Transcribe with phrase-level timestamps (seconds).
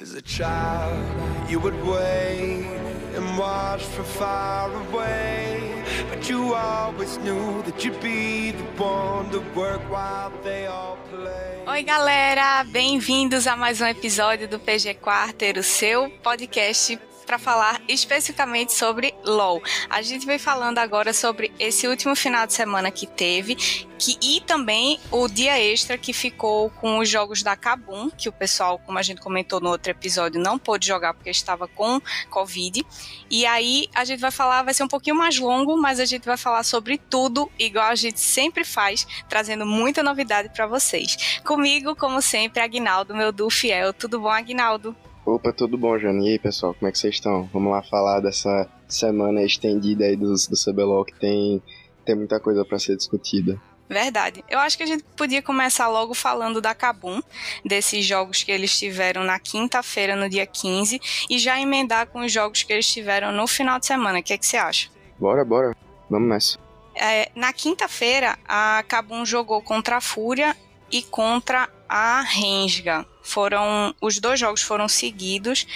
[0.00, 0.96] As a child,
[1.50, 2.64] you would wait
[3.14, 5.84] and watch from far away.
[6.08, 11.64] But you always knew that you'd be the one to work while they all play.
[11.68, 12.64] Oi, galera!
[12.64, 16.98] Bem-vindos a mais um episódio do PG Quarter, o seu podcast
[17.30, 19.62] para falar especificamente sobre LoL.
[19.88, 24.40] A gente vem falando agora sobre esse último final de semana que teve, que e
[24.40, 28.98] também o dia extra que ficou com os jogos da Kabum, que o pessoal, como
[28.98, 32.00] a gente comentou no outro episódio, não pôde jogar porque estava com
[32.30, 32.84] Covid.
[33.30, 36.26] E aí a gente vai falar, vai ser um pouquinho mais longo, mas a gente
[36.26, 41.40] vai falar sobre tudo, igual a gente sempre faz, trazendo muita novidade para vocês.
[41.44, 43.92] Comigo, como sempre, Agnaldo, meu duo fiel.
[43.92, 44.96] Tudo bom, Agnaldo?
[45.24, 46.26] Opa, tudo bom, Jani?
[46.26, 47.48] E aí, pessoal, como é que vocês estão?
[47.52, 51.62] Vamos lá falar dessa semana estendida aí do, do CBLOL que tem,
[52.04, 53.60] tem muita coisa para ser discutida.
[53.88, 54.44] Verdade.
[54.48, 57.20] Eu acho que a gente podia começar logo falando da Kabum,
[57.64, 62.32] desses jogos que eles tiveram na quinta-feira, no dia 15, e já emendar com os
[62.32, 64.20] jogos que eles tiveram no final de semana.
[64.20, 64.88] O que, é que você acha?
[65.18, 65.76] Bora, bora.
[66.08, 66.58] Vamos nessa.
[66.94, 70.56] É, na quinta-feira, a Kabum jogou contra a Fúria
[70.90, 73.04] e contra a Rensga.
[73.22, 75.66] Foram os dois jogos foram seguidos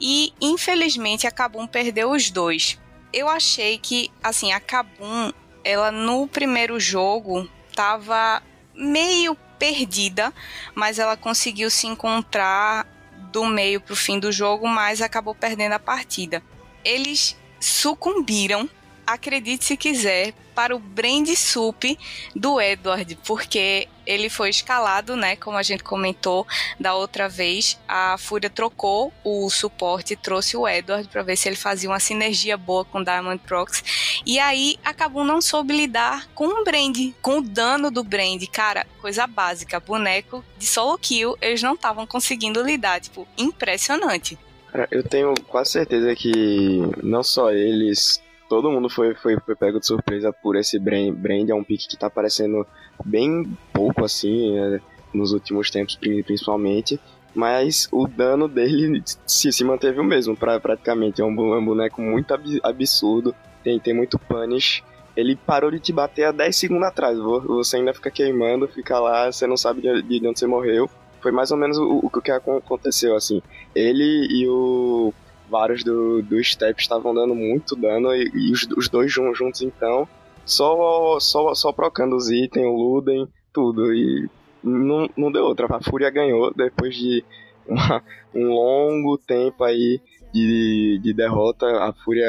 [0.00, 2.78] e infelizmente a Kabum perdeu os dois.
[3.12, 5.32] Eu achei que assim a Kabum
[5.64, 8.42] ela no primeiro jogo estava
[8.74, 10.32] meio perdida,
[10.74, 12.86] mas ela conseguiu se encontrar
[13.32, 16.42] do meio para o fim do jogo, mas acabou perdendo a partida.
[16.84, 18.68] Eles sucumbiram
[19.08, 21.96] acredite se quiser, para o brand sup
[22.34, 25.36] do Edward, porque ele foi escalado, né?
[25.36, 26.44] Como a gente comentou
[26.80, 31.54] da outra vez, a Fúria trocou o suporte trouxe o Edward para ver se ele
[31.54, 34.20] fazia uma sinergia boa com o Diamond Prox.
[34.26, 38.42] E aí acabou não soube lidar com o brand, com o dano do brand.
[38.52, 44.36] Cara, coisa básica, boneco de solo kill, eles não estavam conseguindo lidar, tipo, impressionante.
[44.72, 49.78] Cara, eu tenho quase certeza que não só eles todo mundo foi, foi, foi pego
[49.78, 51.12] de surpresa por esse Brand.
[51.14, 52.66] Brand é um pick que tá aparecendo
[53.04, 54.80] bem pouco assim, é,
[55.12, 56.98] nos últimos tempos, principalmente.
[57.34, 61.20] Mas o dano dele se, se manteve o mesmo, pra, praticamente.
[61.20, 64.82] É um, é um boneco muito absurdo, tem, tem muito punish.
[65.16, 67.18] Ele parou de te bater há 10 segundos atrás.
[67.18, 70.88] Você ainda fica queimando, fica lá, você não sabe de, de onde você morreu.
[71.20, 73.42] Foi mais ou menos o, o que aconteceu, assim.
[73.74, 75.12] Ele e o
[75.48, 80.08] vários do, do Step estavam dando muito dano e, e os, os, dois juntos então
[80.44, 84.28] só só só procando os itens, o Luden, tudo e
[84.62, 85.66] não, não deu outra.
[85.70, 87.24] A Fúria ganhou depois de
[87.66, 88.02] uma,
[88.34, 90.00] um longo tempo aí
[90.32, 91.66] de, de derrota.
[91.66, 92.28] A Fúria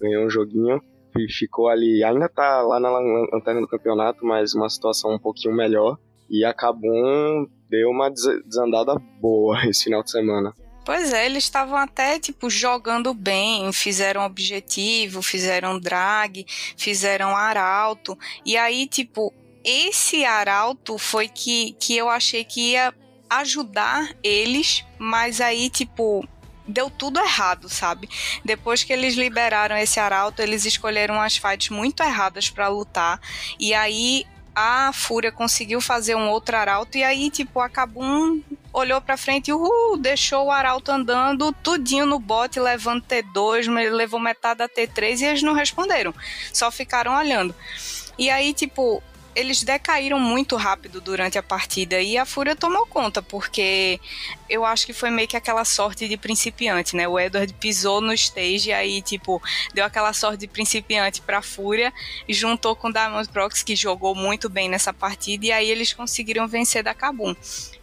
[0.00, 0.80] ganhou, um joguinho
[1.16, 5.54] e ficou ali, ainda tá lá na lanterna do campeonato, mas uma situação um pouquinho
[5.54, 5.96] melhor.
[6.28, 10.52] E a Kabum deu uma desandada boa esse final de semana.
[10.84, 16.44] Pois é, eles estavam até, tipo, jogando bem, fizeram objetivo, fizeram drag,
[16.76, 19.32] fizeram arauto, e aí, tipo,
[19.64, 22.92] esse arauto foi que, que eu achei que ia
[23.30, 26.28] ajudar eles, mas aí, tipo,
[26.68, 28.06] deu tudo errado, sabe?
[28.44, 33.18] Depois que eles liberaram esse arauto, eles escolheram as fights muito erradas para lutar,
[33.58, 38.40] e aí a Fúria conseguiu fazer um outro arauto, e aí, tipo, a Kabum
[38.72, 44.18] olhou pra frente e uhul, deixou o Arauto andando tudinho no bote, levando T2, levou
[44.18, 46.12] metade da T3 e eles não responderam.
[46.52, 47.54] Só ficaram olhando.
[48.18, 49.00] E aí, tipo,
[49.34, 54.00] eles decaíram muito rápido durante a partida e a Fúria tomou conta, porque
[54.48, 57.08] eu acho que foi meio que aquela sorte de principiante, né?
[57.08, 61.92] O Edward pisou no stage e aí, tipo, deu aquela sorte de principiante pra Fúria,
[62.28, 66.46] juntou com o Diamond Prox, que jogou muito bem nessa partida, e aí eles conseguiram
[66.46, 67.34] vencer da Kabum.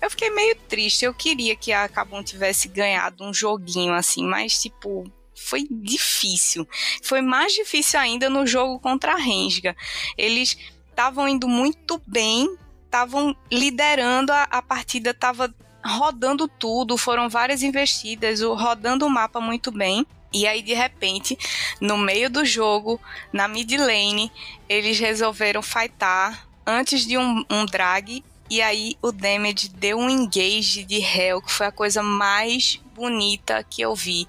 [0.01, 4.61] Eu fiquei meio triste, eu queria que a Kabum tivesse ganhado um joguinho assim, mas,
[4.61, 6.67] tipo, foi difícil.
[7.01, 9.75] Foi mais difícil ainda no jogo contra a Rensga.
[10.17, 10.55] Eles
[10.91, 15.53] estavam indo muito bem, estavam liderando a, a partida, estava
[15.83, 20.05] rodando tudo, foram várias investidas, o, rodando o mapa muito bem.
[20.33, 21.37] E aí, de repente,
[21.81, 23.01] no meio do jogo,
[23.33, 24.31] na mid lane,
[24.69, 28.23] eles resolveram fightar antes de um, um drag.
[28.49, 33.63] E aí o Damage deu um engage de Hell, que foi a coisa mais bonita
[33.63, 34.27] que eu vi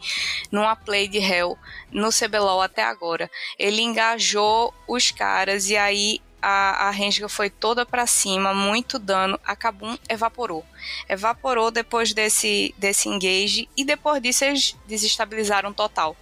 [0.50, 1.58] numa play de Hell
[1.90, 3.28] no CBLOL até agora.
[3.58, 9.38] Ele engajou os caras e aí a, a Renga foi toda para cima, muito dano,
[9.44, 10.66] a Kabum evaporou.
[11.08, 16.16] Evaporou depois desse, desse engage e depois disso eles desestabilizaram total.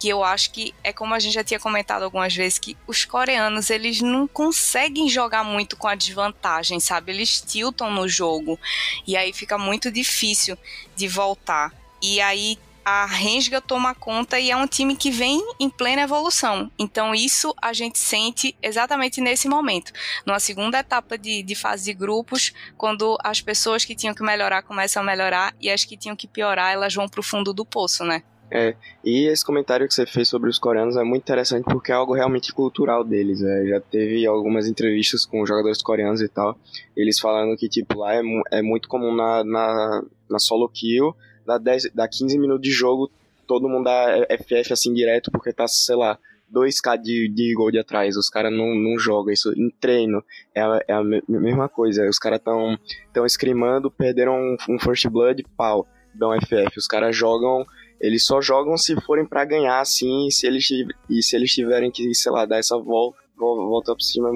[0.00, 3.04] que eu acho que é como a gente já tinha comentado algumas vezes que os
[3.04, 7.12] coreanos eles não conseguem jogar muito com a desvantagem, sabe?
[7.12, 8.58] Eles tiltam no jogo
[9.06, 10.56] e aí fica muito difícil
[10.96, 11.74] de voltar.
[12.00, 12.56] E aí
[12.90, 16.70] a Rensga toma conta e é um time que vem em plena evolução.
[16.78, 19.92] Então, isso a gente sente exatamente nesse momento.
[20.24, 24.62] Numa segunda etapa de, de fase de grupos, quando as pessoas que tinham que melhorar
[24.62, 27.62] começam a melhorar e as que tinham que piorar, elas vão para o fundo do
[27.62, 28.22] poço, né?
[28.50, 28.74] É,
[29.04, 32.14] e esse comentário que você fez sobre os coreanos é muito interessante porque é algo
[32.14, 33.42] realmente cultural deles.
[33.42, 33.66] É.
[33.66, 36.58] Já teve algumas entrevistas com jogadores coreanos e tal,
[36.96, 41.14] eles falando que, tipo, lá é, é muito comum na, na, na solo kill
[41.48, 43.10] dá, 10, dá 15 minutos de jogo,
[43.46, 46.18] todo mundo dá FF assim direto, porque tá, sei lá,
[46.52, 50.22] 2k de, de gol de atrás, os caras não, não jogam isso em treino,
[50.54, 52.78] é a, é a mesma coisa, os caras tão,
[53.12, 57.66] tão escrimando, perderam um, um First Blood, pau, dão FF, os caras jogam,
[57.98, 60.68] eles só jogam se forem para ganhar, assim, se eles,
[61.08, 64.30] e se eles tiverem que, sei lá, dar essa volta, volta por cima,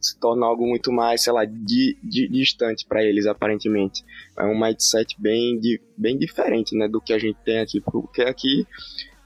[0.00, 4.04] se torna algo muito mais, sei lá, di, di, distante para eles, aparentemente.
[4.38, 8.22] É um mindset bem, di, bem diferente, né, do que a gente tem aqui, porque
[8.22, 8.66] aqui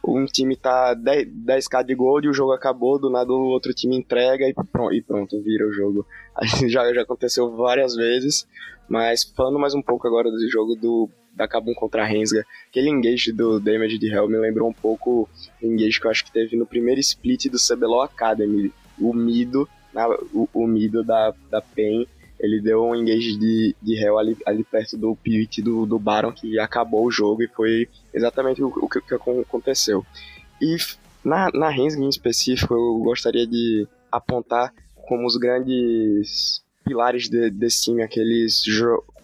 [0.04, 3.72] um time tá 10, 10k de gol e o jogo acabou, do nada o outro
[3.72, 6.06] time entrega e pronto, e pronto vira o jogo.
[6.68, 8.46] já, já aconteceu várias vezes,
[8.88, 12.90] mas falando mais um pouco agora do jogo do da Kabum contra a Rensga, aquele
[12.90, 15.26] engage do Damage de Hell me lembrou um pouco
[15.62, 18.70] o engage que eu acho que teve no primeiro split do CBLOL Academy,
[19.00, 22.06] o Mido na, o, o da, da PEN,
[22.38, 26.32] ele deu um engage de, de Hell ali, ali perto do pivot do, do Baron,
[26.32, 30.04] que acabou o jogo e foi exatamente o, o que, que, aconteceu.
[30.60, 30.76] E
[31.24, 34.74] na, na Rensga em específico, eu gostaria de apontar
[35.06, 38.62] como os grandes pilares de, desse time, aqueles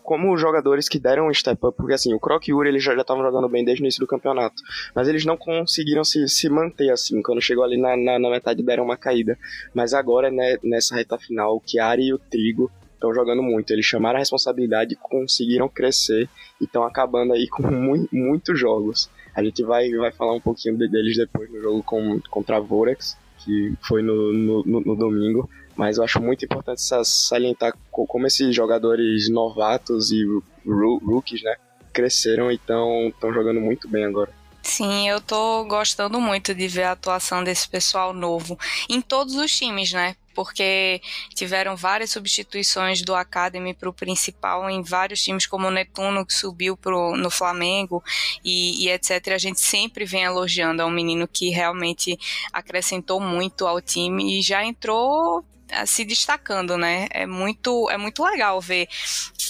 [0.09, 2.83] como jogadores que deram um step up, porque assim, o Croc e o Uri eles
[2.83, 4.63] já estavam jogando bem desde o início do campeonato,
[4.95, 8.63] mas eles não conseguiram se, se manter assim, quando chegou ali na, na, na metade
[8.63, 9.37] deram uma caída.
[9.75, 13.85] Mas agora, né, nessa reta final, o Chiari e o Trigo estão jogando muito, eles
[13.85, 16.27] chamaram a responsabilidade, conseguiram crescer
[16.59, 19.11] e estão acabando aí com mu muitos jogos.
[19.35, 23.15] A gente vai, vai falar um pouquinho deles depois no jogo com, contra a Vorax,
[23.45, 28.55] que foi no, no, no, no domingo, mas eu acho muito importante salientar como esses
[28.55, 30.25] jogadores novatos e
[30.67, 31.55] rookies, né,
[31.93, 34.37] cresceram e estão jogando muito bem agora.
[34.61, 38.59] Sim, eu tô gostando muito de ver a atuação desse pessoal novo
[38.89, 40.17] em todos os times, né?
[40.39, 41.03] Porque
[41.35, 46.33] tiveram várias substituições do Academy para o principal em vários times, como o Netuno, que
[46.33, 48.01] subiu pro, no Flamengo
[48.45, 49.33] e, e etc.
[49.35, 50.81] A gente sempre vem elogiando.
[50.81, 52.17] É um menino que realmente
[52.53, 55.45] acrescentou muito ao time e já entrou
[55.87, 57.09] se destacando, né?
[57.11, 58.89] É muito, é muito legal ver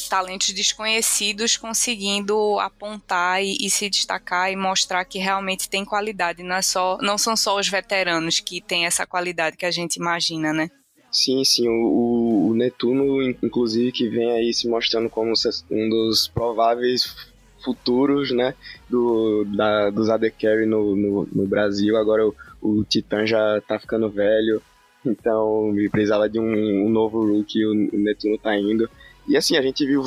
[0.09, 6.43] talentos desconhecidos conseguindo apontar e, e, se destacar e mostrar que realmente tem qualidade.
[6.43, 9.97] Não, é só, não são só os veteranos que têm essa qualidade que a gente
[9.97, 10.71] imagina, né?
[11.11, 11.69] Sim, sim.
[11.69, 15.33] O, o Netuno, inclusive, que vem aí se mostrando como
[15.71, 17.29] um dos prováveis
[17.63, 18.55] futuros, né,
[18.89, 21.97] do, da, dos AD Carry no, no, no Brasil.
[21.97, 24.63] Agora o, o Titã já tá ficando velho,
[25.05, 28.89] então precisava de um, um novo rookie, o Netuno tá indo.
[29.27, 30.03] E assim, a gente viu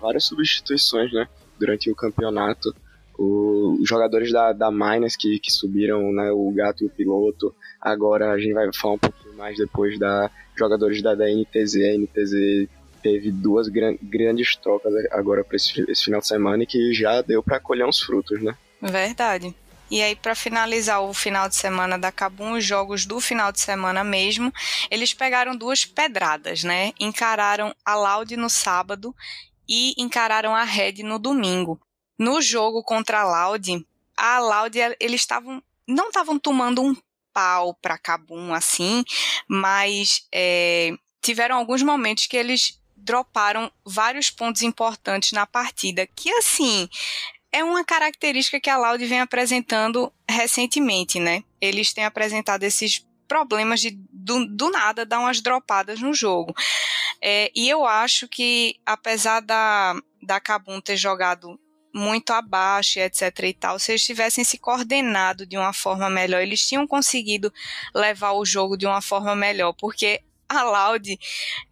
[0.00, 1.28] várias substituições, né,
[1.58, 2.74] durante o campeonato.
[3.18, 7.54] O, os jogadores da, da Miners que, que subiram, né, o Gato e o Piloto.
[7.80, 11.74] Agora a gente vai falar um pouquinho mais depois da jogadores da, da NTZ.
[11.74, 12.68] A NTZ
[13.02, 17.20] teve duas gran, grandes trocas agora para esse, esse final de semana e que já
[17.22, 18.56] deu para colher uns frutos, né?
[18.80, 19.52] Verdade.
[19.90, 23.60] E aí, para finalizar o final de semana da Cabum, os jogos do final de
[23.60, 24.52] semana mesmo,
[24.90, 26.92] eles pegaram duas pedradas, né?
[26.98, 29.14] Encararam a Loud no sábado
[29.68, 31.80] e encararam a Red no domingo.
[32.16, 33.84] No jogo contra a Loud,
[34.16, 36.96] a Loud, eles estavam não estavam tomando um
[37.32, 39.04] pau para Cabum assim,
[39.48, 46.88] mas é, tiveram alguns momentos que eles droparam vários pontos importantes na partida, que assim,
[47.50, 51.44] é uma característica que a Laude vem apresentando recentemente, né?
[51.60, 56.54] Eles têm apresentado esses problemas de do, do nada dar umas dropadas no jogo.
[57.20, 61.58] É, e eu acho que, apesar da, da Kabum ter jogado
[61.92, 66.66] muito abaixo, etc e tal, se eles tivessem se coordenado de uma forma melhor, eles
[66.66, 67.52] tinham conseguido
[67.94, 71.18] levar o jogo de uma forma melhor, porque a Loud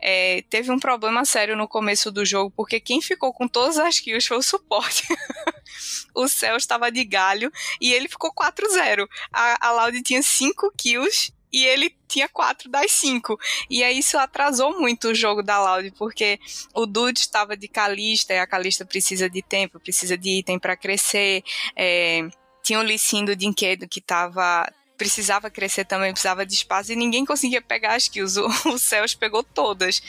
[0.01, 4.01] é, teve um problema sério no começo do jogo, porque quem ficou com todas as
[4.01, 5.07] kills foi o suporte.
[6.15, 9.07] o céu estava de galho e ele ficou 4-0.
[9.33, 13.39] A, a Loud tinha 5 kills e ele tinha quatro das cinco.
[13.69, 16.39] E aí isso atrasou muito o jogo da Loud, porque
[16.75, 20.77] o Dude estava de Calista, e a Calista precisa de tempo, precisa de item para
[20.77, 21.43] crescer.
[21.77, 22.29] É,
[22.63, 27.25] tinha o Licinho do Dinquedo que estava precisava crescer também, precisava de espaço e ninguém
[27.25, 28.39] conseguia pegar as kills.
[28.41, 30.03] O, o pegou todas.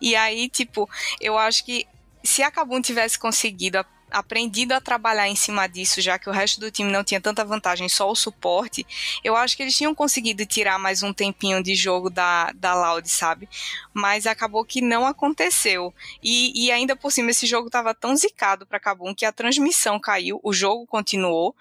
[0.00, 0.88] E aí, tipo,
[1.20, 1.86] eu acho que
[2.24, 6.60] se a Kabum tivesse conseguido aprendido a trabalhar em cima disso, já que o resto
[6.60, 8.86] do time não tinha tanta vantagem, só o suporte,
[9.22, 13.08] eu acho que eles tinham conseguido tirar mais um tempinho de jogo da, da Loud,
[13.08, 13.48] sabe?
[13.92, 15.92] Mas acabou que não aconteceu.
[16.22, 19.98] E, e ainda por cima, esse jogo estava tão zicado para Kabum que a transmissão
[19.98, 21.54] caiu, o jogo continuou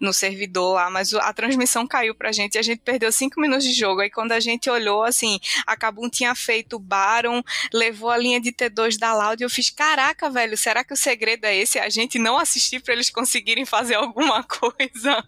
[0.00, 3.64] no servidor lá, mas a transmissão caiu pra gente e a gente perdeu cinco minutos
[3.64, 4.00] de jogo.
[4.00, 7.42] Aí quando a gente olhou, assim, a Kabum tinha feito Baron,
[7.72, 10.96] levou a linha de T2 da Loud e eu fiz, caraca, velho, será que o
[10.96, 11.78] segredo é esse?
[11.78, 15.24] A gente não assistir para eles conseguirem fazer alguma coisa.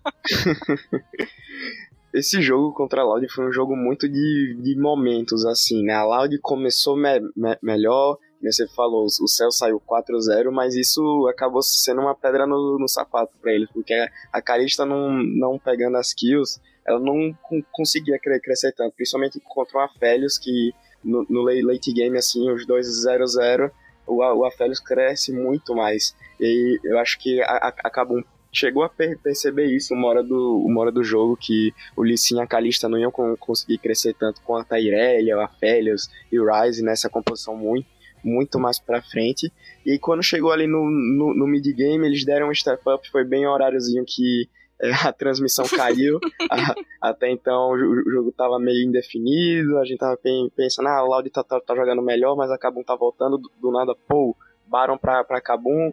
[2.13, 5.95] Esse jogo contra a Loud foi um jogo muito de, de momentos, assim, né?
[5.95, 11.63] A Loud começou me, me, melhor, você falou, o céu saiu 4-0, mas isso acabou
[11.63, 13.95] sendo uma pedra no, no sapato para eles, porque
[14.33, 17.37] a Calista não, não pegando as kills, ela não
[17.73, 22.87] conseguia crescer tanto, principalmente contra o Aphelios, que no, no late game, assim, os dois
[22.87, 23.71] 0-0,
[24.07, 26.15] o, o Aphelios cresce muito mais.
[26.41, 30.93] E eu acho que acabam chegou a per perceber isso uma hora do, uma hora
[30.93, 34.65] do jogo, que o Lissin e a Kalista não iam conseguir crescer tanto com a
[34.65, 37.87] Tairelia, a Felios e o Ryze nessa composição muito,
[38.25, 39.53] muito mais pra frente.
[39.85, 43.47] E quando chegou ali no, no, no mid-game, eles deram um step up, foi bem
[43.47, 44.49] o horáriozinho que
[44.81, 46.19] é, a transmissão caiu.
[46.51, 46.75] a,
[47.11, 50.19] até então o, o jogo tava meio indefinido, a gente tava
[50.57, 53.51] pensando, ah, o Loud tá, tá, tá jogando melhor, mas a Kabum tá voltando do,
[53.61, 54.35] do nada, pô,
[54.67, 55.93] Baron pra, pra Kabum,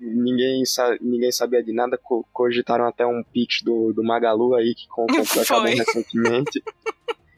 [0.00, 0.62] ninguém,
[1.00, 1.98] ninguém sabia de nada,
[2.32, 6.62] cogitaram até um pitch do, do Magalu aí, que comprou acabou recentemente.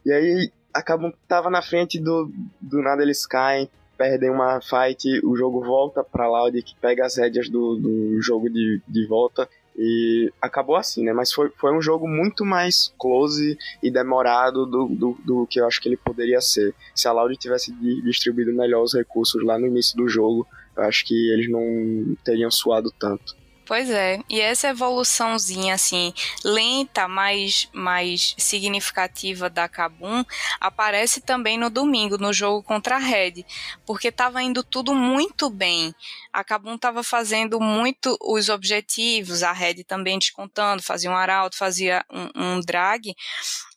[0.04, 2.30] E aí acabam, tava na frente do,
[2.60, 7.16] do nada eles caem, perdem uma fight, o jogo volta pra Loud, que pega as
[7.16, 9.48] rédeas do, do jogo de, de volta.
[9.80, 11.12] E acabou assim, né?
[11.12, 15.66] Mas foi, foi um jogo muito mais close e demorado do, do, do que eu
[15.66, 16.74] acho que ele poderia ser.
[16.94, 20.46] Se a Loud tivesse distribuído melhor os recursos lá no início do jogo,
[20.78, 23.36] acho que eles não teriam suado tanto.
[23.68, 30.24] Pois é, e essa evoluçãozinha assim, lenta, mas mais significativa da Kabum,
[30.58, 33.44] aparece também no domingo, no jogo contra a Red,
[33.84, 35.94] porque estava indo tudo muito bem.
[36.32, 42.02] A Kabum estava fazendo muito os objetivos, a Red também descontando, fazia um arauto, fazia
[42.10, 43.14] um, um drag,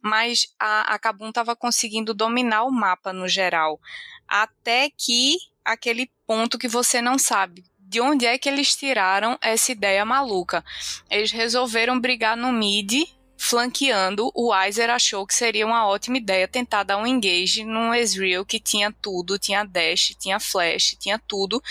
[0.01, 3.77] mas a, a Kabum estava conseguindo dominar o mapa no geral,
[4.25, 5.36] até que
[5.71, 10.63] aquele ponto que você não sabe de onde é que eles tiraram essa ideia maluca.
[11.09, 13.03] Eles resolveram brigar no mid,
[13.41, 14.31] flanqueando.
[14.33, 18.61] O Weiser achou que seria uma ótima ideia tentar dar um engage num Ezreal que
[18.61, 21.61] tinha tudo, tinha dash, tinha flash, tinha tudo.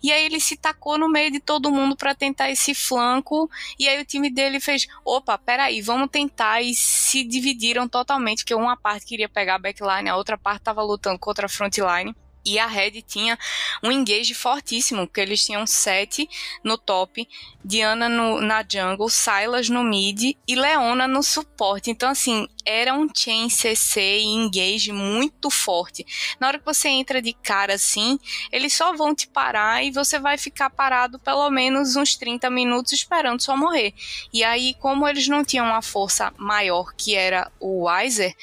[0.00, 3.50] E aí ele se tacou no meio de todo mundo para tentar esse flanco.
[3.76, 6.62] E aí o time dele fez: opa, peraí, vamos tentar.
[6.62, 10.82] E se dividiram totalmente, porque uma parte queria pegar a backline, a outra parte estava
[10.82, 12.14] lutando contra a frontline.
[12.44, 13.38] E a Red tinha
[13.82, 16.28] um engage fortíssimo, porque eles tinham sete
[16.62, 17.26] no top,
[17.64, 21.90] Diana no, na jungle, Silas no mid e Leona no suporte.
[21.90, 26.04] Então, assim, era um chain CC e engage muito forte.
[26.38, 28.18] Na hora que você entra de cara assim,
[28.50, 32.92] eles só vão te parar e você vai ficar parado pelo menos uns 30 minutos
[32.92, 33.94] esperando só morrer.
[34.32, 38.34] E aí, como eles não tinham uma força maior, que era o Weiser,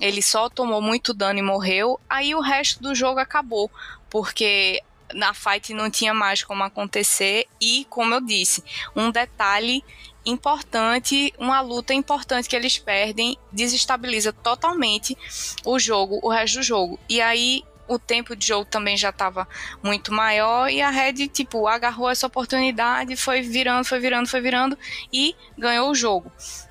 [0.00, 3.49] ele só tomou muito dano e morreu, aí o resto do jogo acabou,
[4.08, 4.82] porque
[5.14, 8.62] na fight não tinha mais como acontecer e, como eu disse,
[8.94, 9.84] um detalhe
[10.24, 15.16] importante, uma luta importante que eles perdem, desestabiliza totalmente
[15.64, 17.00] o jogo, o resto do jogo.
[17.08, 19.48] E aí o tempo de jogo também já estava
[19.82, 24.78] muito maior e a Red, tipo, agarrou essa oportunidade, foi virando, foi virando, foi virando
[25.12, 26.30] e ganhou o jogo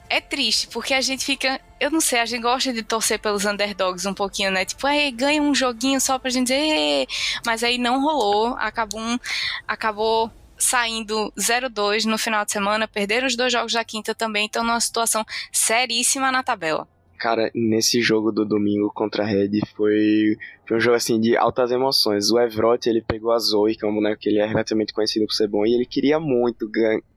[0.09, 1.61] é triste, porque a gente fica.
[1.79, 4.65] Eu não sei, a gente gosta de torcer pelos underdogs um pouquinho, né?
[4.65, 7.07] Tipo, aí ganha um joguinho só pra gente dizer.
[7.45, 8.55] Mas aí não rolou.
[8.57, 9.19] Acabou, um,
[9.67, 14.63] acabou saindo 0-2 no final de semana, perderam os dois jogos da quinta também, então
[14.63, 15.23] numa situação
[15.53, 16.85] seríssima na tabela.
[17.17, 21.69] Cara, nesse jogo do domingo contra a Red foi, foi um jogo assim de altas
[21.69, 22.31] emoções.
[22.31, 25.25] O Evrot, ele pegou a Zoe, que é um boneco que ele é relativamente conhecido
[25.25, 26.69] por ser bom, e ele queria muito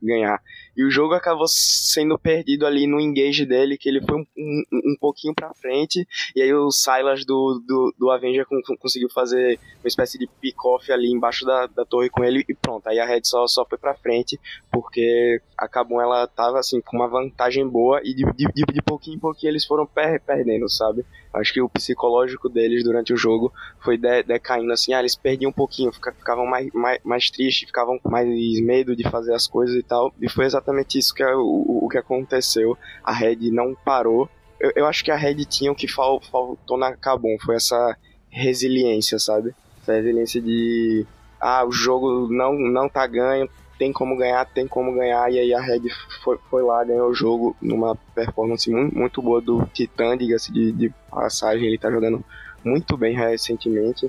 [0.02, 0.42] ganhar.
[0.76, 4.64] E o jogo acabou sendo perdido ali no engage dele, que ele foi um, um,
[4.72, 8.46] um pouquinho pra frente, e aí o Silas do, do, do Avenger
[8.78, 12.86] conseguiu fazer uma espécie de pick-off ali embaixo da, da torre com ele, e pronto.
[12.88, 17.08] Aí a Red só, só foi pra frente, porque acabou ela tava assim com uma
[17.08, 21.04] vantagem boa, e de, de, de pouquinho em pouquinho eles foram per perdendo, sabe?
[21.32, 25.50] Acho que o psicológico deles durante o jogo foi de, decaindo assim, ah, eles perdiam
[25.50, 28.28] um pouquinho, ficavam mais, mais, mais tristes, ficavam mais
[28.60, 30.12] medo de fazer as coisas e tal.
[30.20, 32.76] E foi exatamente isso que é o, o que aconteceu.
[33.02, 34.28] A Red não parou.
[34.60, 37.96] Eu, eu acho que a Red tinha o que fal, faltou na Cabum, foi essa
[38.28, 39.54] resiliência, sabe?
[39.82, 41.06] Essa resiliência de
[41.40, 43.48] ah, o jogo não, não tá ganho,
[43.82, 45.80] tem como ganhar, tem como ganhar, e aí a Red
[46.22, 50.70] foi, foi lá, ganhou o jogo numa performance muito, muito boa do Titã, diga-se de,
[50.70, 52.24] de passagem, ele tá jogando
[52.64, 54.08] muito bem recentemente,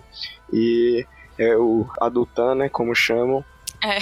[0.52, 1.04] e
[1.40, 3.44] é o Adultan, né, como chamam.
[3.84, 3.98] É.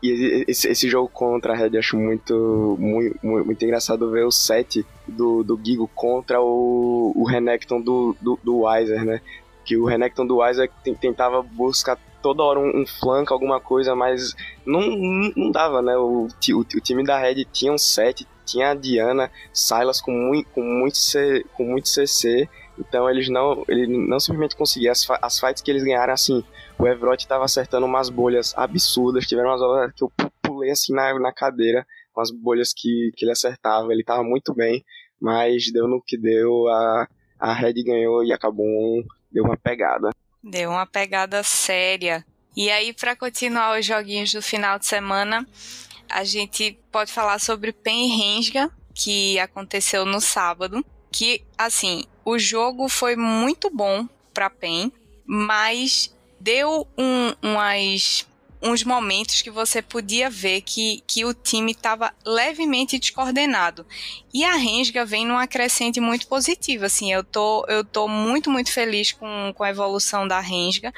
[0.00, 4.86] E esse, esse, jogo contra a Red acho muito, muito, muito, engraçado ver o set
[5.08, 9.20] do, do Gigo contra o, o Renekton do, do, do Weiser, né?
[9.64, 10.70] Que o Renekton do Weiser
[11.00, 14.80] tentava buscar toda hora um, um flanco, alguma coisa, mas não,
[15.36, 15.94] não, dava, né?
[15.94, 20.48] O, o, o, time da Red tinha um set, tinha a Diana, Silas com muito,
[20.48, 25.38] com muito, C, com muito CC, então eles não, ele não simplesmente conseguiam as, as
[25.38, 26.42] fights que eles ganharam assim.
[26.78, 31.12] O Evrot estava acertando umas bolhas absurdas, tiveram umas horas que eu pulei assim na,
[31.20, 34.82] na cadeira, com as bolhas que, que ele acertava, ele estava muito bem,
[35.20, 37.06] mas deu no que deu, a,
[37.38, 40.08] a Red ganhou e acabou, deu uma pegada.
[40.46, 42.24] Deu uma pegada séria.
[42.54, 45.48] E aí, para continuar os joguinhos do final de semana,
[46.08, 50.84] a gente pode falar sobre Pen Rensga, que aconteceu no sábado.
[51.10, 54.92] Que, assim, o jogo foi muito bom para Pen,
[55.24, 58.26] mas deu um, umas
[58.64, 63.86] uns momentos que você podia ver que, que o time estava levemente descoordenado.
[64.32, 68.72] E a Rensga vem numa crescente muito positiva, assim, eu tô, eu tô muito, muito
[68.72, 70.92] feliz com, com a evolução da Rensga.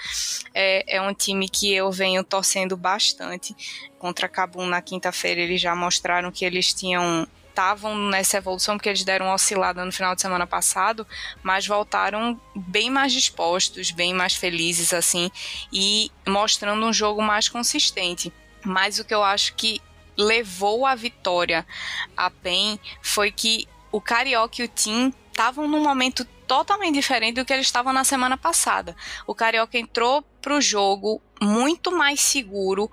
[0.54, 3.54] É, é um time que eu venho torcendo bastante.
[3.99, 9.02] Contra Cabum na quinta-feira eles já mostraram que eles tinham estavam nessa evolução, porque eles
[9.02, 11.06] deram uma oscilada no final de semana passado,
[11.42, 15.30] mas voltaram bem mais dispostos, bem mais felizes, assim,
[15.72, 18.30] e mostrando um jogo mais consistente.
[18.62, 19.80] Mas o que eu acho que
[20.18, 21.66] levou a vitória
[22.14, 27.44] a PEN foi que o Carioca e o Team estavam num momento totalmente diferente do
[27.44, 28.94] que eles estavam na semana passada.
[29.26, 32.90] O Carioca entrou pro jogo muito mais seguro,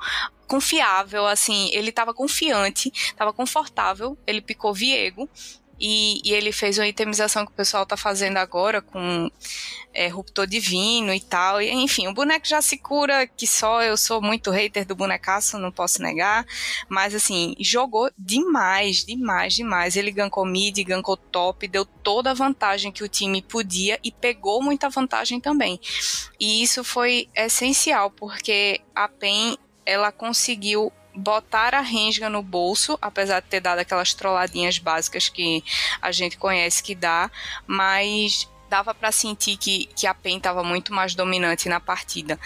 [0.53, 5.28] confiável, assim, ele estava confiante, estava confortável, ele picou Viego
[5.80, 9.30] e, e, ele fez uma itemização que o pessoal tá fazendo agora com
[9.93, 11.60] é, Ruptor Divino e tal.
[11.60, 15.58] E, enfim, o boneco já se cura, que só eu sou muito hater do bonecaço,
[15.58, 16.45] não posso negar.
[16.88, 19.95] Mas assim, jogou demais, demais, demais.
[19.95, 24.62] Ele gankou mid, gankou top, deu toda a vantagem que o time podia e pegou
[24.62, 25.80] muita vantagem também.
[26.39, 33.39] E isso foi essencial, porque a PEN ela conseguiu botar a Rensga no bolso, apesar
[33.41, 35.63] de ter dado aquelas trolladinhas básicas que
[36.02, 37.30] a gente conhece que dá,
[37.67, 42.39] mas dava para sentir que, que a PEN estava muito mais dominante na partida.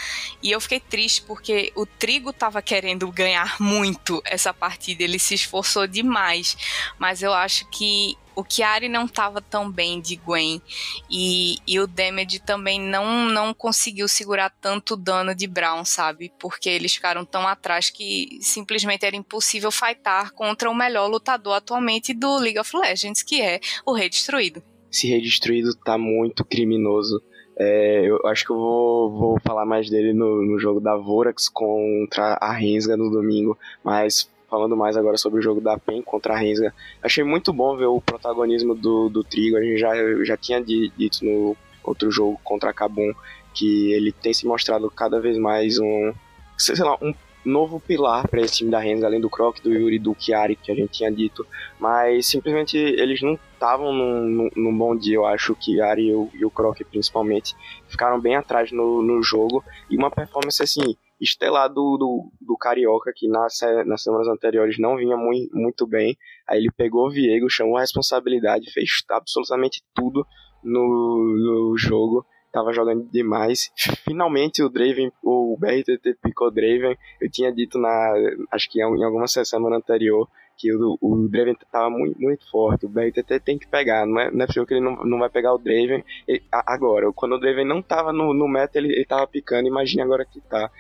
[0.44, 5.36] E eu fiquei triste porque o Trigo estava querendo ganhar muito essa partida, ele se
[5.36, 6.58] esforçou demais,
[7.00, 10.62] mas eu acho que o Chiari não estava tão bem de Gwen
[11.10, 16.32] e, e o Damage também não, não conseguiu segurar tanto dano de Brown, sabe?
[16.38, 22.14] Porque eles ficaram tão atrás que simplesmente era impossível fightar contra o melhor lutador atualmente
[22.14, 24.62] do League of Legends, que é o Rei Destruído.
[24.92, 27.22] Esse Rei Destruído tá muito criminoso.
[27.60, 31.50] É, eu acho que eu vou, vou falar mais dele no, no jogo da Vorax
[31.50, 36.34] contra a Rensga no domingo, mas falando mais agora sobre o jogo da PEN contra
[36.34, 36.74] a Rensga.
[37.02, 39.58] Achei muito bom ver o protagonismo do, do Trigo.
[39.58, 43.12] A gente já, já tinha dito no outro jogo contra a Kabum
[43.54, 46.14] que ele tem se mostrado cada vez mais um,
[46.58, 47.14] sei lá, um
[47.48, 50.72] novo pilar para esse time da Rensga, além do Croc, do Yuri, do Chiari, que
[50.72, 51.46] a gente tinha dito.
[51.80, 56.30] Mas simplesmente eles não estavam num, num, bom dia, eu acho, que Chiari e o,
[56.34, 57.56] e o Croc principalmente
[57.88, 59.64] ficaram bem atrás no, no jogo.
[59.90, 64.96] E uma performance assim estelar do, do, do Carioca, que nas, nas semanas anteriores não
[64.96, 66.18] vinha muito, muito bem.
[66.48, 70.26] Aí ele pegou o Viego, chamou a responsabilidade, fez absolutamente tudo
[70.64, 72.26] no, no jogo.
[72.58, 73.72] Tava jogando demais.
[74.04, 76.98] Finalmente o Draven, o BRTT picou Draven.
[77.22, 78.16] Eu tinha dito na.
[78.52, 82.90] Acho que em alguma semana anterior que o, o Draven tava muito, muito forte, o
[82.90, 85.54] BRTT tem que pegar, não é, não é possível que ele não, não vai pegar
[85.54, 89.28] o Draven ele, agora, quando o Draven não tava no, no meta, ele, ele tava
[89.28, 90.72] picando, imagine agora que tá.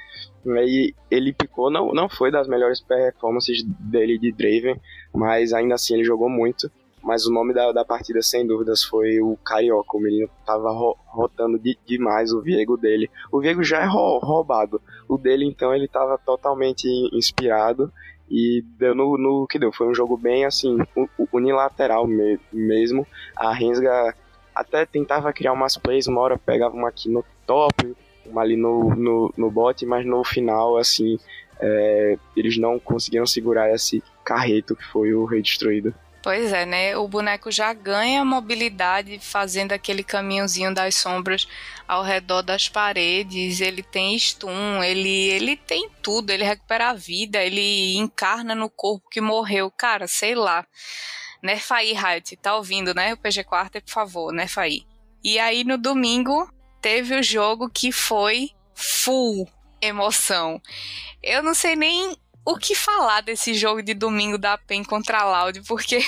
[0.47, 4.81] Aí ele picou, não, não foi das melhores performances dele de Draven,
[5.13, 6.71] mas ainda assim ele jogou muito.
[7.07, 9.95] Mas o nome da, da partida, sem dúvidas, foi o Carioca.
[9.95, 13.09] O menino tava ro rotando de, demais o Viego dele.
[13.31, 14.81] O Viego já é ro roubado.
[15.07, 17.89] O dele, então, ele tava totalmente inspirado
[18.29, 19.71] e deu no, no que deu.
[19.71, 20.77] Foi um jogo bem assim,
[21.31, 23.07] unilateral me, mesmo.
[23.37, 24.13] A Rensga
[24.53, 28.93] até tentava criar umas plays, uma hora pegava uma aqui no top, uma ali no,
[28.93, 31.17] no, no bot, mas no final, assim,
[31.57, 35.95] é, eles não conseguiram segurar esse carreto que foi o Rei Destruído.
[36.27, 36.97] Pois é, né?
[36.97, 41.47] O boneco já ganha mobilidade fazendo aquele caminhozinho das sombras
[41.87, 43.61] ao redor das paredes.
[43.61, 46.29] Ele tem stun, ele, ele tem tudo.
[46.29, 49.71] Ele recupera a vida, ele encarna no corpo que morreu.
[49.71, 50.67] Cara, sei lá.
[51.41, 52.35] Nerfa aí, Riot.
[52.35, 53.13] Tá ouvindo, né?
[53.13, 54.83] O PG Quarter, por favor, nerfa aí.
[55.23, 59.47] E aí no domingo teve o jogo que foi full
[59.81, 60.61] emoção.
[61.23, 65.25] Eu não sei nem o que falar desse jogo de domingo da PEN contra a
[65.25, 65.99] Loud, porque,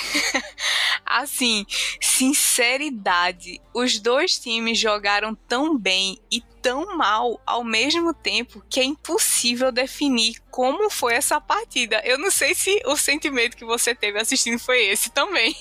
[1.04, 1.66] assim,
[2.00, 8.84] sinceridade, os dois times jogaram tão bem e tão mal ao mesmo tempo que é
[8.84, 12.00] impossível definir como foi essa partida.
[12.06, 15.54] Eu não sei se o sentimento que você teve assistindo foi esse também.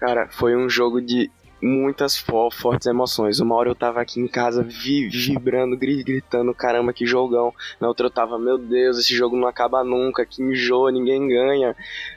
[0.00, 1.30] Cara, foi um jogo de
[1.62, 3.38] muitas fo fortes emoções.
[3.38, 7.54] Uma hora eu tava aqui em casa vi vibrando, gritando, caramba, que jogão.
[7.80, 11.76] Na outra eu tava, meu Deus, esse jogo não acaba nunca, que enjoa, ninguém ganha.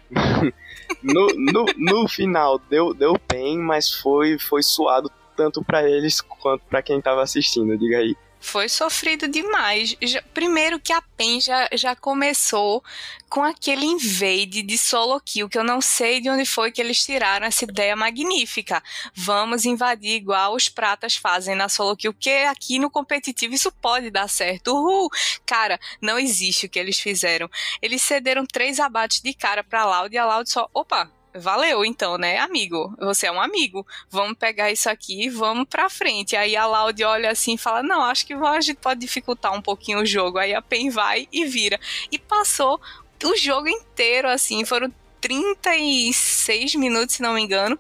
[1.03, 6.63] no, no, no final deu, deu bem, mas foi, foi suado tanto para eles quanto
[6.69, 9.95] para quem tava assistindo, diga aí foi sofrido demais.
[10.01, 12.84] Já, primeiro que a PEN já, já começou
[13.27, 17.03] com aquele invade de solo kill, que eu não sei de onde foi que eles
[17.03, 18.81] tiraram essa ideia magnífica.
[19.13, 24.12] Vamos invadir igual os pratas fazem na solo kill, que aqui no competitivo isso pode
[24.12, 24.73] dar certo.
[24.73, 25.10] Uhul!
[25.45, 27.49] Cara, não existe o que eles fizeram.
[27.81, 32.17] Eles cederam três abates de cara pra Loud e a Loud só, opa, valeu então,
[32.17, 32.95] né, amigo?
[32.99, 33.85] Você é um amigo.
[34.09, 36.35] Vamos pegar isso aqui e vamos pra frente.
[36.35, 39.61] Aí a Loud olha assim e fala: Não, acho que a gente pode dificultar um
[39.61, 40.37] pouquinho o jogo.
[40.37, 41.79] Aí a PEN vai e vira.
[42.11, 42.79] E passou
[43.23, 47.79] o jogo inteiro, assim, foram 36 minutos, se não me engano,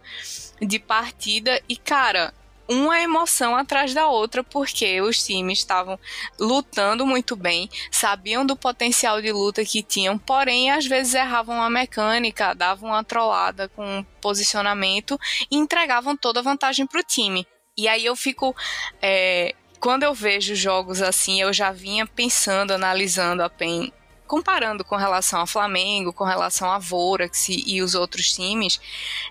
[0.61, 1.61] de partida.
[1.69, 2.33] E, cara,
[2.67, 5.99] uma emoção atrás da outra, porque os times estavam
[6.39, 11.69] lutando muito bem, sabiam do potencial de luta que tinham, porém às vezes erravam a
[11.69, 15.19] mecânica, davam uma trollada com posicionamento
[15.51, 17.45] e entregavam toda a vantagem para o time.
[17.77, 18.55] E aí eu fico.
[19.01, 23.91] É, quando eu vejo jogos assim, eu já vinha pensando, analisando a PEN
[24.27, 28.79] comparando com relação ao Flamengo, com relação a Vorax e, os outros times,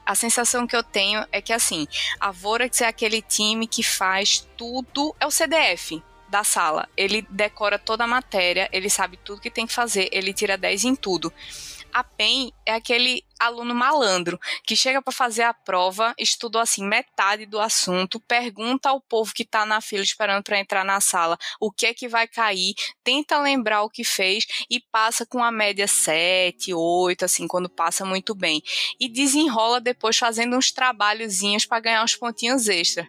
[0.04, 1.87] a sensação que eu tenho é que assim,
[2.18, 6.88] a Vorax é aquele time que faz tudo, é o CDF da sala.
[6.96, 10.85] Ele decora toda a matéria, ele sabe tudo que tem que fazer, ele tira 10
[10.85, 11.33] em tudo.
[11.92, 17.47] A PEN é aquele aluno malandro que chega para fazer a prova, estudou assim metade
[17.47, 21.70] do assunto, pergunta ao povo que está na fila esperando para entrar na sala o
[21.70, 25.87] que é que vai cair, tenta lembrar o que fez e passa com a média
[25.87, 28.62] 7, 8, assim, quando passa muito bem.
[28.99, 33.09] E desenrola depois fazendo uns trabalhozinhos para ganhar uns pontinhos extra.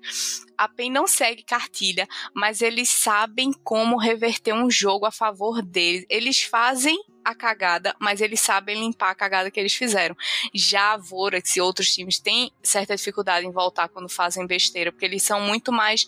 [0.57, 6.05] A PEN não segue cartilha, mas eles sabem como reverter um jogo a favor deles.
[6.09, 10.15] Eles fazem a cagada, mas eles sabem limpar a cagada que eles fizeram.
[10.53, 15.05] Já a Vorax e outros times têm certa dificuldade em voltar quando fazem besteira, porque
[15.05, 16.07] eles são muito mais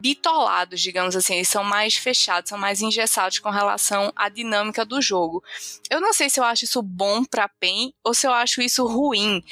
[0.00, 5.00] bitolados, digamos assim, eles são mais fechados, são mais engessados com relação à dinâmica do
[5.00, 5.42] jogo.
[5.90, 8.86] Eu não sei se eu acho isso bom para PEN ou se eu acho isso
[8.86, 9.42] ruim,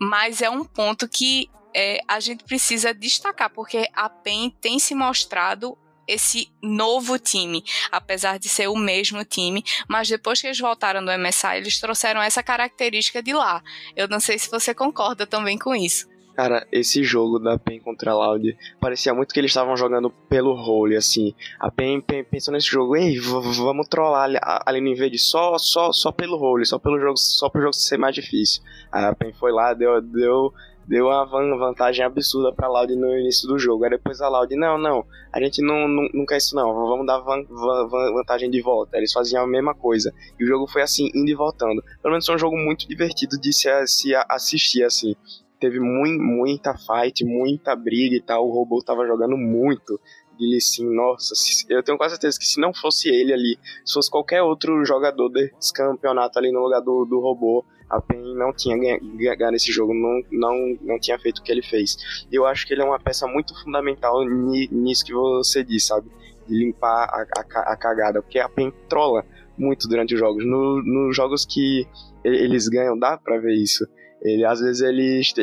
[0.00, 4.94] mas é um ponto que é, a gente precisa destacar, porque a PEN tem se
[4.94, 11.04] mostrado esse novo time, apesar de ser o mesmo time, mas depois que eles voltaram
[11.04, 13.62] do MSI, eles trouxeram essa característica de lá.
[13.96, 16.10] Eu não sei se você concorda também com isso.
[16.34, 20.54] Cara, esse jogo da PEN contra a Loud parecia muito que eles estavam jogando pelo
[20.54, 21.34] role, assim.
[21.60, 24.30] A PEN, PEN pensou nesse jogo, ei, vamos trollar
[24.64, 27.98] ali no invade só, só, só pelo role, só pelo jogo, só pro jogo ser
[27.98, 28.62] mais difícil.
[28.90, 30.54] Aí a PEN foi lá, deu, deu
[30.86, 33.84] deu uma vantagem absurda pra Loud no início do jogo.
[33.84, 37.06] Aí depois a Loud, não, não, a gente não, não, não quer isso não, vamos
[37.06, 38.96] dar van, van, vantagem de volta.
[38.96, 40.12] Eles faziam a mesma coisa.
[40.38, 41.82] E o jogo foi assim, indo e voltando.
[42.02, 45.14] Pelo menos foi um jogo muito divertido de se, se assistir, assim.
[45.60, 48.48] Teve muita fight, muita briga e tal.
[48.48, 50.00] O robô tava jogando muito
[50.36, 51.34] de sim, nossa,
[51.68, 55.28] eu tenho quase certeza que se não fosse ele ali, se fosse qualquer outro jogador
[55.28, 59.92] desse campeonato ali no lugar do, do robô, a PEN não tinha ganhado esse jogo,
[59.92, 62.24] não, não, não tinha feito o que ele fez.
[62.32, 66.08] Eu acho que ele é uma peça muito fundamental nisso que você disse, sabe?
[66.48, 69.26] De limpar a, a, a cagada, porque a PEN trola
[69.58, 70.42] muito durante os jogos.
[70.44, 71.86] No, nos jogos que
[72.24, 73.86] eles ganham, dá pra ver isso.
[74.22, 75.34] Ele, às vezes eles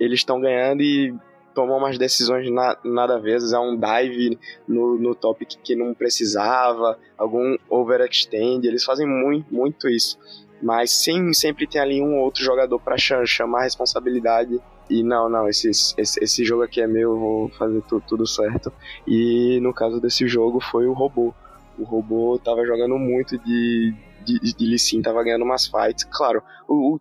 [0.00, 1.14] eles estão ganhando e
[1.54, 5.58] tomam umas decisões na, nada a ver, vezes é um dive no, no top que,
[5.58, 10.18] que não precisava, algum overextend, eles fazem muito, muito isso
[10.62, 15.48] mas sim, sempre tem ali um outro jogador para chamar a responsabilidade e não, não,
[15.48, 18.72] esse, esse, esse jogo aqui é meu, vou fazer tudo, tudo certo.
[19.06, 21.34] E no caso desse jogo foi o robô.
[21.78, 26.04] O robô tava jogando muito de, de, de Lee Sin, tava ganhando umas fights.
[26.04, 27.00] Claro, o, o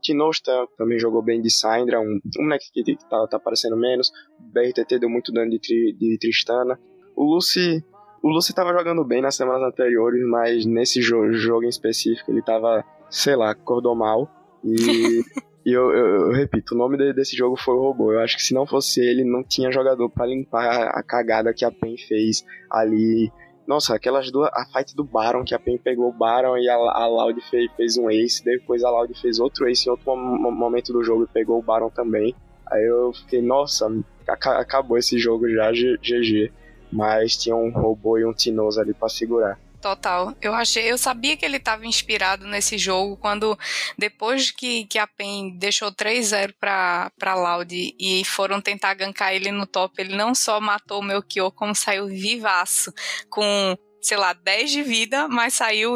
[0.78, 4.10] também jogou bem de Syndra, um, um que, tá, tá aparecendo menos.
[4.40, 6.80] O BRTT deu muito dano de, tri, de Tristana.
[7.14, 7.84] O Lucy,
[8.24, 12.42] o Lucy tava jogando bem nas semanas anteriores, mas nesse jo jogo em específico ele
[12.42, 14.28] tava, sei lá, acordou mal.
[14.64, 15.22] E,
[15.64, 18.12] e eu, eu, eu, repito, o nome de, desse jogo foi o robô.
[18.12, 21.64] Eu acho que se não fosse ele, não tinha jogador para limpar a cagada que
[21.64, 23.32] a PEN fez ali
[23.72, 24.50] nossa, aquelas duas.
[24.54, 27.72] A fight do Baron, que a PEN pegou o Baron e a, a Loud fez,
[27.78, 28.44] fez um ace.
[28.44, 31.90] Depois a Loud fez outro ace em outro momento do jogo e pegou o Baron
[31.90, 32.36] também.
[32.70, 33.90] Aí eu fiquei, nossa,
[34.28, 36.52] acabou esse jogo já, GG.
[36.92, 39.58] Mas tinha um robô e um Tinoz ali para segurar.
[39.82, 40.36] Total.
[40.40, 43.58] Eu achei, eu sabia que ele estava inspirado nesse jogo quando
[43.98, 49.52] depois que, que a PEN deixou 3-0 para para Loud e foram tentar gankar ele
[49.52, 52.94] no top, ele não só matou o meu Kyo, como saiu vivaço
[53.28, 55.96] com sei lá, 10 de vida, mas saiu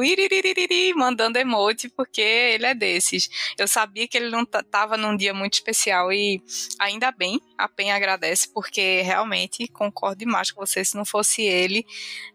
[0.96, 3.30] mandando emote, porque ele é desses.
[3.58, 6.42] Eu sabia que ele não tava num dia muito especial e
[6.80, 11.86] ainda bem, a PEN agradece, porque realmente concordo demais com você, se não fosse ele,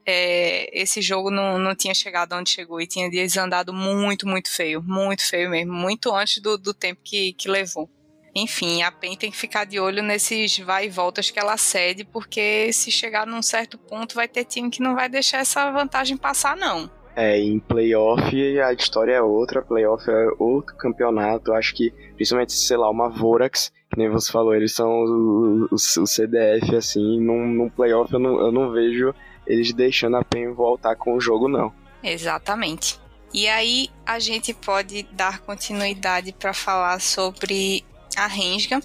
[0.04, 4.82] é, esse jogo não, não tinha chegado onde chegou e tinha desandado muito, muito feio,
[4.82, 7.88] muito feio mesmo, muito antes do, do tempo que, que levou.
[8.34, 12.04] Enfim, a PEN tem que ficar de olho nesses vai e voltas que ela cede,
[12.04, 16.16] porque se chegar num certo ponto vai ter time que não vai deixar essa vantagem
[16.16, 16.90] passar, não.
[17.16, 22.76] É, em playoff a história é outra, playoff é outro campeonato, acho que principalmente, sei
[22.76, 27.46] lá, uma Vorax, que nem você falou, eles são o, o, o CDF, assim, num,
[27.46, 29.12] num playoff eu não, eu não vejo
[29.46, 31.72] eles deixando a PEN voltar com o jogo, não.
[32.02, 32.98] Exatamente.
[33.34, 37.84] E aí a gente pode dar continuidade para falar sobre
[38.24, 38.80] a Rensga,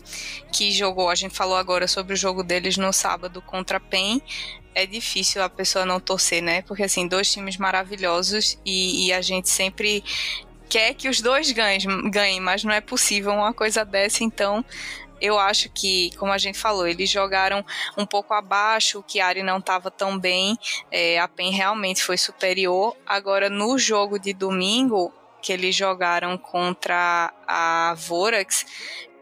[0.51, 4.21] que jogou, a gente falou agora sobre o jogo deles no sábado contra a PEN.
[4.73, 6.61] É difícil a pessoa não torcer, né?
[6.61, 10.03] Porque assim, dois times maravilhosos e, e a gente sempre
[10.69, 14.65] quer que os dois ganhem, ganhem, mas não é possível uma coisa dessa, então
[15.21, 17.65] eu acho que, como a gente falou, eles jogaram
[17.97, 20.57] um pouco abaixo, o Chiari não estava tão bem,
[20.91, 22.95] é, a PEN realmente foi superior.
[23.05, 28.65] Agora, no jogo de domingo, que eles jogaram contra a Vorax,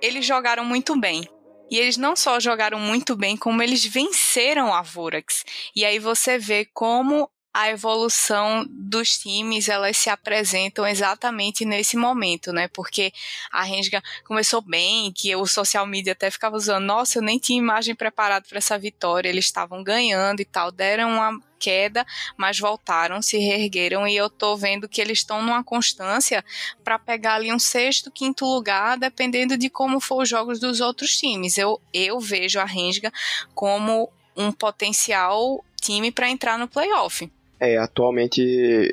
[0.04, 1.26] eles jogaram muito bem.
[1.72, 5.46] E eles não só jogaram muito bem, como eles venceram a Vorax.
[5.74, 12.52] E aí você vê como a evolução dos times elas se apresentam exatamente nesse momento,
[12.52, 12.68] né?
[12.68, 13.14] Porque
[13.50, 17.60] a Rensga começou bem, que o social media até ficava usando, nossa, eu nem tinha
[17.60, 23.22] imagem preparada para essa vitória, eles estavam ganhando e tal, deram uma queda, mas voltaram,
[23.22, 26.44] se reergueram e eu tô vendo que eles estão numa constância
[26.84, 31.16] para pegar ali um sexto, quinto lugar, dependendo de como for os jogos dos outros
[31.16, 31.58] times.
[31.58, 33.12] Eu, eu vejo a Rensga
[33.56, 37.32] como um potencial time para entrar no playoff.
[37.60, 38.42] É, atualmente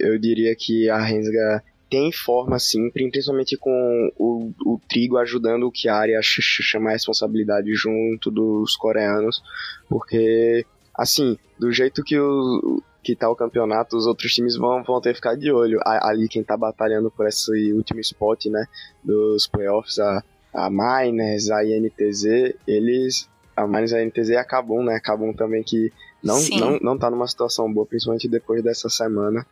[0.00, 5.72] eu diria que a Rensga tem forma sim, principalmente com o, o Trigo ajudando o
[5.74, 9.42] Chiari a chamar a responsabilidade junto dos coreanos,
[9.88, 10.64] porque,
[11.00, 15.10] assim, do jeito que o, que tá o campeonato, os outros times vão, vão ter
[15.10, 15.80] que ficar de olho.
[15.82, 18.66] Ali quem tá batalhando por esse último spot, né,
[19.02, 24.94] dos playoffs, a, a Miners, a INTZ, eles, a Miners e a INTZ acabam, né,
[24.94, 25.90] acabam também que
[26.22, 29.46] não, não, não tá numa situação boa, principalmente depois dessa semana.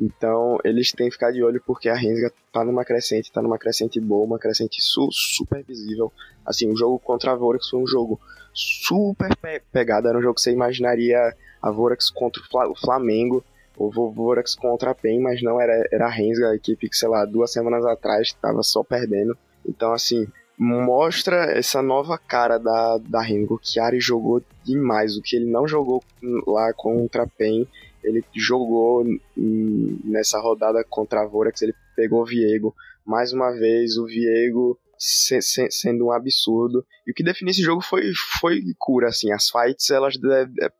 [0.00, 3.58] Então, eles têm que ficar de olho porque a Rensga tá numa crescente, tá numa
[3.58, 6.10] crescente boa, uma crescente su super visível.
[6.46, 8.18] Assim, o jogo contra a Vorax foi um jogo
[8.54, 13.44] super pe pegado, era um jogo que você imaginaria a Vorax contra o Flamengo,
[13.76, 17.08] ou Vorax contra a PEN, mas não, era, era a Rensga, a equipe que, sei
[17.08, 19.36] lá, duas semanas atrás tava só perdendo.
[19.66, 23.58] Então, assim, mostra essa nova cara da, da Rengo.
[23.60, 25.16] que Ari jogou demais.
[25.16, 26.02] O que ele não jogou
[26.46, 27.66] lá contra a PEN,
[28.02, 29.04] ele jogou
[29.36, 32.74] nessa rodada contra a Vorax, ele pegou o Viego.
[33.04, 36.84] Mais uma vez, o Viego se, se, sendo um absurdo.
[37.06, 39.32] E o que definiu esse jogo foi, foi cura, assim.
[39.32, 40.28] As fights, elas, de,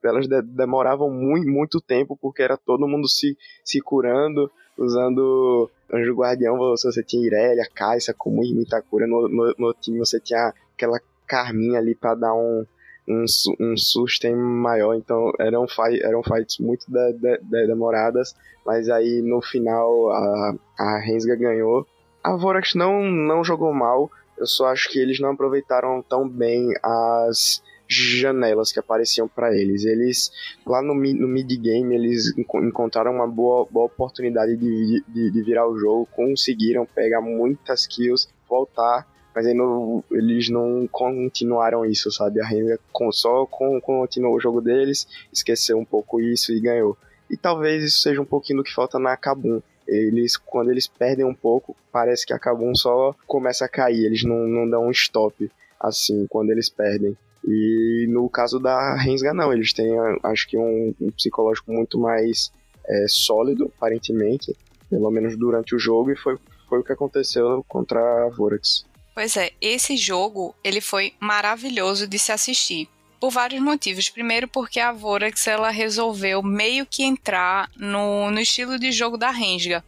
[0.03, 6.15] elas de, demoravam muito, muito tempo, porque era todo mundo se, se curando, usando Anjo
[6.15, 9.07] Guardião, você tinha Irelia, Caixa, com muita cura.
[9.07, 12.67] No, no, no, time você tinha aquela Carminha ali para dar um,
[13.09, 13.25] um,
[13.61, 14.95] um sustain maior.
[14.95, 18.35] Então eram, fight, eram fights muito de, de, de demoradas.
[18.67, 21.87] Mas aí no final a, a Rensga ganhou.
[22.25, 24.11] A Vorax não, não jogou mal.
[24.39, 29.85] Eu só acho que eles não aproveitaram tão bem as janelas que apareciam para eles.
[29.85, 30.33] Eles,
[30.67, 35.79] lá no, no mid-game, eles encontraram uma boa, boa oportunidade de, de, de, virar o
[35.79, 42.41] jogo, conseguiram pegar muitas kills, voltar Mas aí no, eles não continuaram isso, sabe?
[42.41, 42.81] A Renga
[43.13, 46.97] só continuou o jogo deles, esqueceu um pouco isso e ganhou.
[47.29, 49.61] E talvez isso seja um pouquinho do que falta na Kabum.
[49.87, 54.25] Eles, quando eles perdem um pouco, parece que a Kabum só começa a cair, eles
[54.25, 57.17] não, não dão um stop assim quando eles perdem.
[57.47, 59.93] E no caso da Rensga, não, eles têm,
[60.23, 62.51] acho que, um, um psicológico muito mais
[62.87, 64.57] é, sólido, aparentemente,
[64.89, 68.87] pelo menos durante o jogo, e foi, foi o que aconteceu contra a Vorax.
[69.15, 72.89] Pois é, esse jogo ele foi maravilhoso de se assistir
[73.25, 74.11] por vários motivos.
[74.11, 79.31] Primeiro, porque a Vorax ela resolveu meio que entrar no, no estilo de jogo da
[79.31, 79.83] Rensga.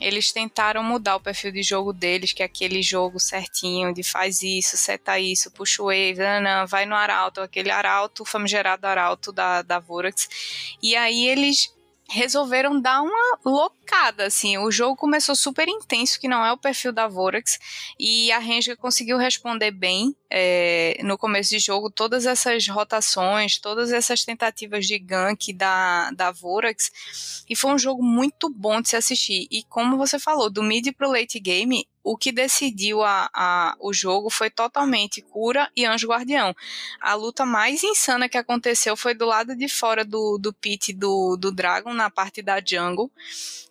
[0.00, 4.40] Eles tentaram mudar o perfil de jogo deles, que é aquele jogo certinho de faz
[4.40, 6.20] isso, seta isso, puxa o wave,
[6.68, 10.76] vai no arauto, aquele arauto, famigerado arauto da, da Vorax.
[10.80, 11.74] E aí eles
[12.08, 14.58] resolveram dar uma loucada, assim.
[14.58, 17.58] O jogo começou super intenso, que não é o perfil da Vorax,
[17.98, 23.92] e a Ranger conseguiu responder bem é, no começo de jogo todas essas rotações, todas
[23.92, 28.96] essas tentativas de gank da, da Vorax, e foi um jogo muito bom de se
[28.96, 29.46] assistir.
[29.50, 33.92] E como você falou, do mid pro late game, o que decidiu a, a, o
[33.92, 36.54] jogo foi totalmente cura e anjo guardião.
[37.00, 41.36] A luta mais insana que aconteceu foi do lado de fora do, do pit do,
[41.36, 43.10] do Dragon, na parte da jungle.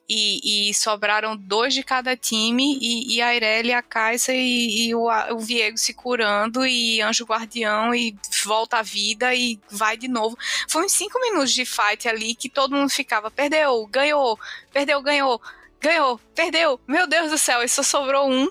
[0.07, 4.93] E, e, sobraram dois de cada time, e, e a Irelia, a Kaisa e, e
[4.93, 10.07] o, o Viego se curando, e Anjo Guardião, e volta à vida, e vai de
[10.07, 10.37] novo.
[10.69, 14.37] Foi uns cinco minutos de fight ali que todo mundo ficava, perdeu, ganhou,
[14.71, 15.41] perdeu, ganhou
[15.81, 18.49] ganhou, perdeu, meu Deus do céu, e só sobrou um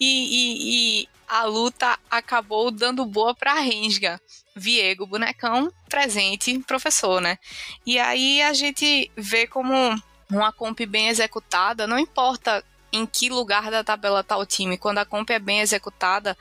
[0.00, 4.20] e, e, e a luta acabou dando boa pra Rensga.
[4.54, 7.38] Viego, bonecão, presente, professor, né?
[7.86, 9.72] E aí a gente vê como
[10.30, 14.98] uma comp bem executada, não importa em que lugar da tabela tá o time, quando
[14.98, 16.36] a comp é bem executada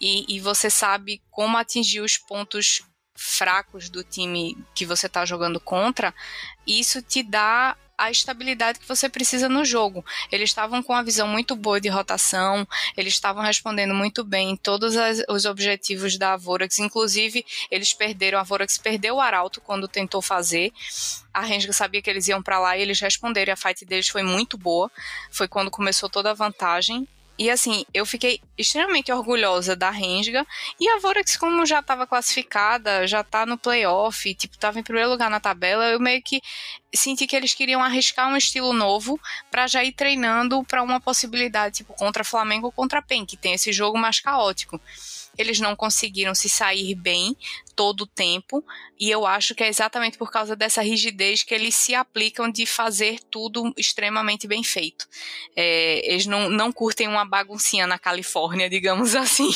[0.00, 2.82] e, e você sabe como atingir os pontos
[3.14, 6.12] fracos do time que você está jogando contra,
[6.66, 10.04] isso te dá a estabilidade que você precisa no jogo.
[10.30, 14.96] Eles estavam com uma visão muito boa de rotação, eles estavam respondendo muito bem todos
[14.96, 20.20] as, os objetivos da Vorax, inclusive eles perderam, a Vorax perdeu o Arauto quando tentou
[20.20, 20.72] fazer.
[21.32, 24.08] A Renga sabia que eles iam para lá e eles responderam, e a fight deles
[24.08, 24.90] foi muito boa.
[25.30, 27.06] Foi quando começou toda a vantagem
[27.42, 30.46] e assim, eu fiquei extremamente orgulhosa da Rensga.
[30.78, 35.10] E a Vorax, como já estava classificada, já tá no playoff, tipo, tava em primeiro
[35.10, 36.40] lugar na tabela, eu meio que
[36.94, 39.18] senti que eles queriam arriscar um estilo novo
[39.50, 43.54] para já ir treinando para uma possibilidade, tipo, contra Flamengo ou contra PEN, que tem
[43.54, 44.80] esse jogo mais caótico
[45.36, 47.36] eles não conseguiram se sair bem
[47.74, 48.64] todo o tempo,
[48.98, 52.66] e eu acho que é exatamente por causa dessa rigidez que eles se aplicam de
[52.66, 55.08] fazer tudo extremamente bem feito.
[55.56, 59.50] É, eles não, não curtem uma baguncinha na Califórnia, digamos assim.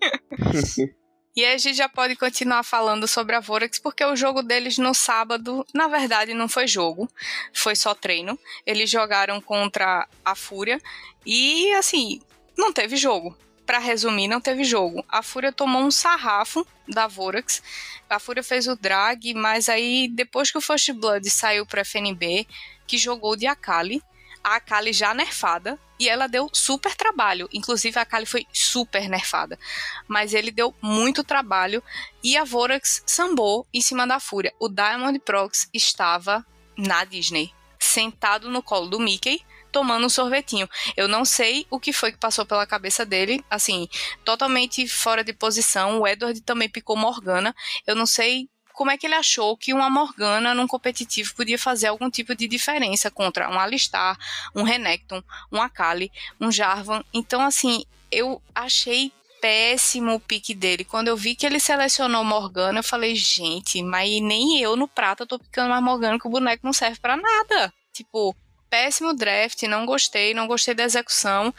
[1.34, 4.92] E a gente já pode continuar falando sobre a Vorax, porque o jogo deles no
[4.92, 7.08] sábado, na verdade, não foi jogo,
[7.54, 8.38] foi só treino.
[8.66, 10.78] Eles jogaram contra a Fúria
[11.24, 12.20] e, assim,
[12.54, 13.34] não teve jogo
[13.72, 15.02] para resumir, não teve jogo.
[15.08, 17.62] A Fúria tomou um sarrafo da Vorax.
[18.10, 22.46] A Fúria fez o drag, mas aí depois que o First Blood saiu para FNB,
[22.86, 24.02] que jogou de Akali,
[24.44, 27.48] a Akali já nerfada, e ela deu super trabalho.
[27.50, 29.58] Inclusive a Akali foi super nerfada.
[30.06, 31.82] Mas ele deu muito trabalho
[32.22, 34.52] e a Vorax sambou em cima da Fúria.
[34.60, 36.44] O Diamond Prox estava
[36.76, 40.68] na Disney, sentado no colo do Mickey, tomando um sorvetinho.
[40.96, 43.88] Eu não sei o que foi que passou pela cabeça dele, assim,
[44.24, 46.00] totalmente fora de posição.
[46.00, 47.54] O Edward também picou Morgana.
[47.86, 51.88] Eu não sei como é que ele achou que uma Morgana num competitivo podia fazer
[51.88, 54.16] algum tipo de diferença contra um Alistar,
[54.54, 57.02] um Renekton, um Akali, um Jarvan.
[57.12, 60.84] Então, assim, eu achei péssimo o pique dele.
[60.84, 65.26] Quando eu vi que ele selecionou Morgana, eu falei, gente, mas nem eu no prata
[65.26, 67.74] tô picando mais Morgana que o boneco não serve para nada.
[67.92, 68.34] Tipo,
[68.72, 71.54] péssimo draft, não gostei, não gostei da execução.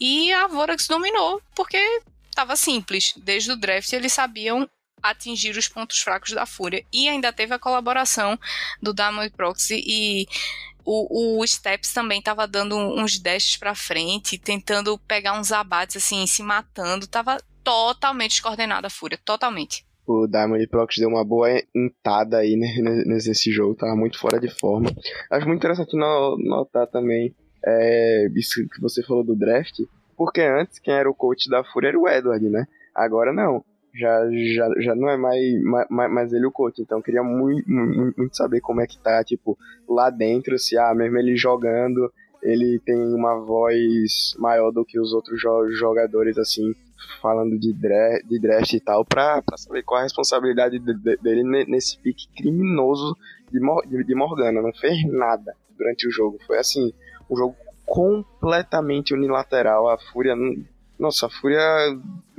[0.00, 1.78] E a Vorax dominou, porque
[2.28, 3.14] estava simples.
[3.18, 4.68] Desde o draft eles sabiam
[5.00, 6.84] atingir os pontos fracos da Fúria.
[6.92, 8.36] E ainda teve a colaboração
[8.82, 10.26] do Diamond Proxy e
[10.84, 16.26] o, o Steps também estava dando uns dashes para frente, tentando pegar uns abates assim,
[16.26, 17.06] se matando.
[17.06, 22.68] Tava totalmente descoordenada a Fúria, totalmente o Diamond Prox deu uma boa entada aí né,
[23.06, 24.88] nesse jogo, tava muito fora de forma.
[25.30, 27.34] Acho muito interessante notar também
[27.64, 29.80] é, isso que você falou do draft,
[30.16, 32.66] porque antes quem era o coach da Fúria era o Edward, né?
[32.94, 33.64] Agora não.
[33.94, 38.14] Já, já, já não é mais, mais, mais ele o coach, então queria muito, muito,
[38.18, 39.56] muito saber como é que tá, tipo,
[39.88, 45.14] lá dentro, se ah, mesmo ele jogando, ele tem uma voz maior do que os
[45.14, 46.74] outros jo jogadores, assim,
[47.20, 51.16] falando de draft, de draft e tal, pra, pra saber qual a responsabilidade de, de,
[51.16, 53.16] dele nesse pique criminoso
[53.50, 54.62] de, de, de Morgana.
[54.62, 56.38] Não fez nada durante o jogo.
[56.46, 56.92] Foi assim,
[57.30, 59.88] um jogo completamente unilateral.
[59.88, 60.34] A Fúria.
[60.98, 61.60] Nossa, a Fúria.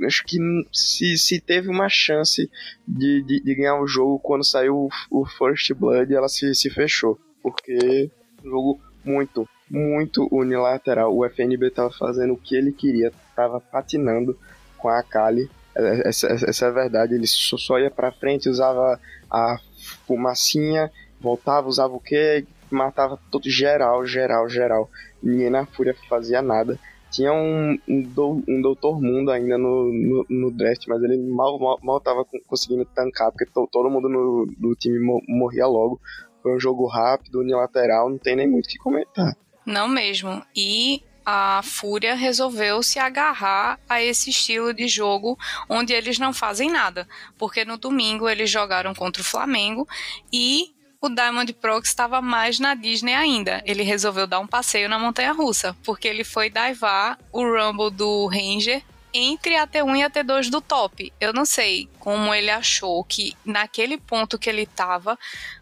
[0.04, 0.38] Acho que
[0.72, 2.50] se, se teve uma chance
[2.86, 6.70] de, de, de ganhar o jogo quando saiu o, o First Blood, ela se, se
[6.70, 7.18] fechou.
[7.42, 8.10] Porque
[8.44, 11.16] um jogo muito, muito unilateral.
[11.16, 14.38] O FNB tava fazendo o que ele queria, tava patinando
[14.78, 15.50] com a Kali.
[15.74, 17.14] Essa, essa é a verdade.
[17.14, 18.98] Ele só ia pra frente, usava
[19.30, 19.58] a
[20.06, 22.44] fumacinha, voltava, usava o que?
[22.70, 24.90] Matava todo geral, geral, geral.
[25.22, 26.78] Ninguém na Fúria fazia nada.
[27.10, 31.58] Tinha um, um, do, um Doutor Mundo ainda no, no, no, draft, mas ele mal,
[31.58, 35.98] mal, mal tava conseguindo tancar, porque to, todo mundo no, no time morria logo.
[36.42, 39.34] Foi um jogo rápido, unilateral, não tem nem muito o que comentar.
[39.64, 40.42] Não mesmo.
[40.54, 46.70] E a Fúria resolveu se agarrar a esse estilo de jogo onde eles não fazem
[46.70, 47.06] nada.
[47.36, 49.86] Porque no domingo eles jogaram contra o Flamengo
[50.32, 50.72] e
[51.02, 53.62] o Diamond Prox estava mais na Disney ainda.
[53.66, 58.26] Ele resolveu dar um passeio na montanha russa, porque ele foi divar o Rumble do
[58.26, 61.12] Ranger entre a T1 e a T2 do top.
[61.20, 65.18] Eu não sei como ele achou que naquele ponto que ele estava,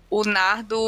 [0.08, 0.78] o Nardo,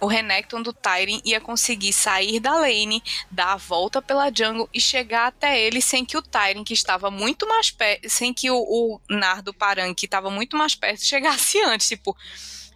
[0.00, 4.80] o Renekton do Tyrion ia conseguir sair da lane, dar a volta pela jungle e
[4.80, 8.58] chegar até ele sem que o Tyrion, que estava muito mais perto, sem que o,
[8.58, 11.88] o Nardo Paran, que estava muito mais perto, chegasse antes.
[11.88, 12.16] Tipo,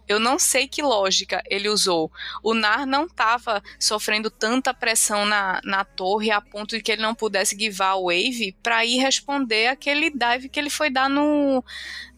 [0.07, 2.11] eu não sei que lógica ele usou.
[2.43, 7.01] O Nar não estava sofrendo tanta pressão na, na torre a ponto de que ele
[7.01, 11.63] não pudesse givar a wave para ir responder aquele dive que ele foi dar no,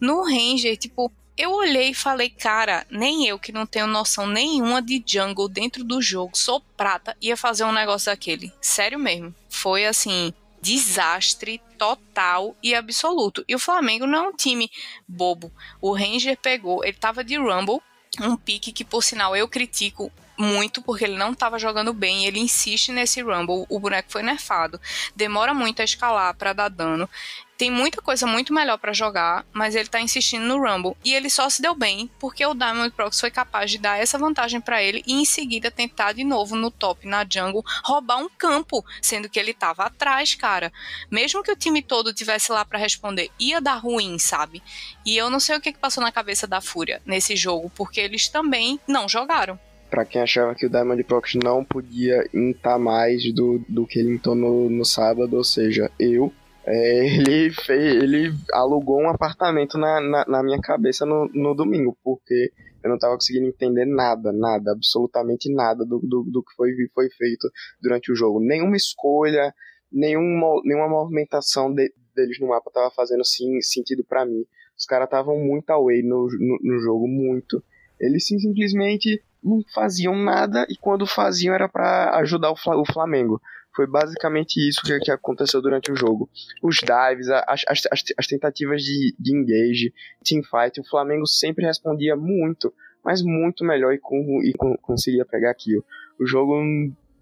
[0.00, 0.76] no Ranger.
[0.76, 5.48] Tipo, eu olhei e falei, cara, nem eu que não tenho noção nenhuma de jungle
[5.48, 8.52] dentro do jogo, sou prata, ia fazer um negócio daquele.
[8.60, 9.34] Sério mesmo.
[9.48, 10.32] Foi assim,
[10.62, 13.44] desastre total e absoluto.
[13.48, 14.70] E o Flamengo não é um time
[15.06, 15.52] bobo.
[15.80, 17.80] O Ranger pegou, ele tava de Rumble,
[18.20, 22.40] um pique que por sinal eu critico muito porque ele não estava jogando bem, ele
[22.40, 24.80] insiste nesse Rumble, o boneco foi nerfado,
[25.14, 27.08] demora muito a escalar para dar dano
[27.56, 30.96] tem muita coisa muito melhor para jogar, mas ele tá insistindo no Rumble.
[31.04, 34.18] E ele só se deu bem porque o Diamond Prox foi capaz de dar essa
[34.18, 38.28] vantagem para ele e em seguida tentar de novo no top, na jungle, roubar um
[38.28, 40.72] campo, sendo que ele tava atrás, cara.
[41.10, 44.62] Mesmo que o time todo tivesse lá para responder, ia dar ruim, sabe?
[45.04, 48.00] E eu não sei o que, que passou na cabeça da Fúria nesse jogo, porque
[48.00, 49.58] eles também não jogaram
[49.90, 54.14] para quem achava que o Diamond Prox não podia intar mais do, do que ele
[54.14, 56.32] intou no, no sábado, ou seja, eu
[56.66, 61.96] é, ele, fez, ele alugou um apartamento na, na, na, minha cabeça no, no domingo,
[62.02, 62.52] porque
[62.82, 67.10] eu não estava conseguindo entender nada, nada, absolutamente nada do, do, do que foi, foi
[67.10, 67.50] feito
[67.82, 68.40] durante o jogo.
[68.40, 69.54] Nenhuma escolha,
[69.92, 74.44] nenhuma, nenhuma movimentação de, deles no mapa estava fazendo sim, sentido para mim.
[74.76, 77.62] Os caras estavam muito away no, no, no, jogo, muito.
[78.00, 83.40] Eles sim, simplesmente não faziam nada e quando faziam era para ajudar o, o Flamengo.
[83.74, 86.30] Foi basicamente isso que, que aconteceu durante o jogo.
[86.62, 87.82] Os dives, as, as,
[88.16, 92.72] as tentativas de, de engage, teamfight, o Flamengo sempre respondia muito,
[93.04, 95.84] mas muito melhor e, com, e com, conseguia pegar aquilo.
[96.20, 96.54] O jogo,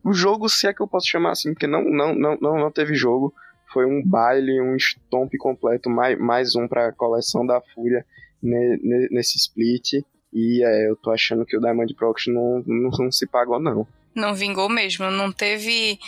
[0.04, 2.70] o jogo, se é que eu posso chamar assim, porque não, não, não, não, não
[2.70, 3.34] teve jogo,
[3.72, 8.04] foi um baile, um stomp completo, mais, mais um para a coleção da Fúria
[8.42, 10.04] nesse split.
[10.32, 13.86] E é, eu tô achando que o Diamond Prox não, não, não se pagou, não.
[14.14, 15.98] Não vingou mesmo, não teve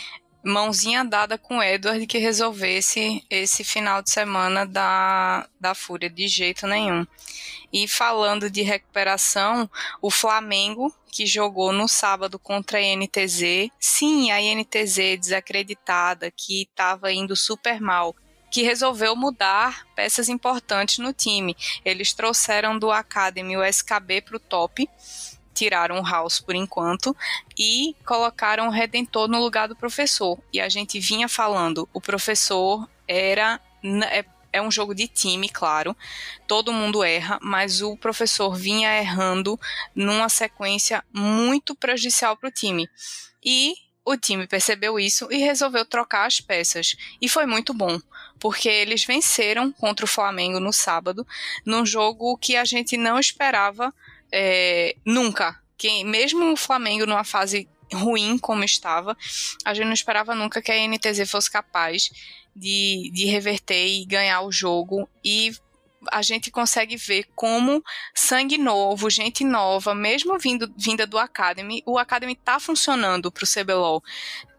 [0.45, 6.27] mãozinha dada com o Edward que resolvesse esse final de semana da, da Fúria, de
[6.27, 7.05] jeito nenhum.
[7.73, 9.69] E falando de recuperação,
[10.01, 17.11] o Flamengo, que jogou no sábado contra a NTZ, sim, a NTZ desacreditada, que estava
[17.11, 18.15] indo super mal,
[18.51, 21.57] que resolveu mudar peças importantes no time.
[21.83, 24.87] Eles trouxeram do Academy o SKB para o top
[25.55, 27.15] tiraram o House por enquanto
[27.57, 30.37] e colocaram o Redentor no lugar do professor.
[30.51, 33.59] E a gente vinha falando, o professor era
[34.11, 35.95] é, é um jogo de time, claro.
[36.47, 39.59] Todo mundo erra, mas o professor vinha errando
[39.93, 42.89] numa sequência muito prejudicial para o time.
[43.43, 43.73] E
[44.05, 46.95] o time percebeu isso e resolveu trocar as peças.
[47.19, 47.99] E foi muito bom,
[48.39, 51.25] porque eles venceram contra o Flamengo no sábado,
[51.65, 53.93] num jogo que a gente não esperava
[54.31, 55.59] é, nunca.
[55.77, 59.15] Que, mesmo o Flamengo numa fase ruim como estava,
[59.63, 62.09] a gente não esperava nunca que a NTZ fosse capaz
[62.55, 65.07] de, de reverter e ganhar o jogo.
[65.23, 65.53] E
[66.11, 71.97] a gente consegue ver como sangue novo, gente nova, mesmo vindo, vinda do Academy, o
[71.97, 74.03] Academy está funcionando para o CBLOL.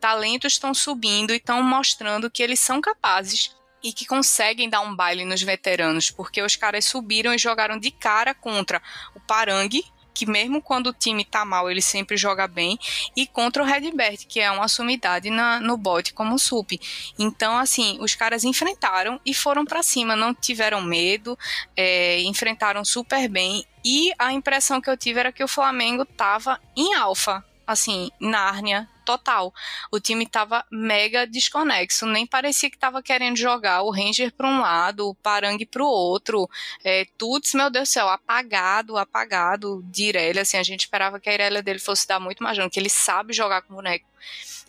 [0.01, 3.56] Talentos estão subindo e estão mostrando que eles são capazes
[3.87, 7.93] e que conseguem dar um baile nos veteranos, porque os caras subiram e jogaram de
[7.93, 8.82] cara contra
[9.14, 12.76] o Parangue, que mesmo quando o time tá mal, ele sempre joga bem,
[13.14, 16.80] e contra o Redbert, que é uma sumidade na, no bot como sup.
[17.16, 21.39] Então, assim, os caras enfrentaram e foram para cima, não tiveram medo,
[21.76, 26.59] é, enfrentaram super bem, e a impressão que eu tive era que o Flamengo tava
[26.76, 29.55] em alfa, assim, Nárnia total.
[29.91, 34.61] O time tava mega desconexo, nem parecia que tava querendo jogar o Ranger para um
[34.61, 36.51] lado, o Parangue para o outro.
[36.85, 41.31] É, Tuts, meu Deus do céu, apagado, apagado de Irelia, assim, a gente esperava que
[41.31, 44.07] a Irelia dele fosse dar muito mais, não, que ele sabe jogar com boneco.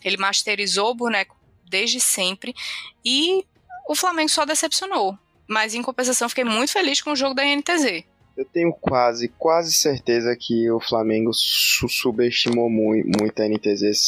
[0.04, 2.54] Ele masterizou o boneco desde sempre
[3.04, 3.44] e
[3.88, 5.18] o Flamengo só decepcionou.
[5.48, 8.04] Mas em compensação, fiquei muito feliz com o jogo da NTZ.
[8.38, 13.98] Eu tenho quase, quase certeza que o Flamengo su subestimou muito, muito a NTZ.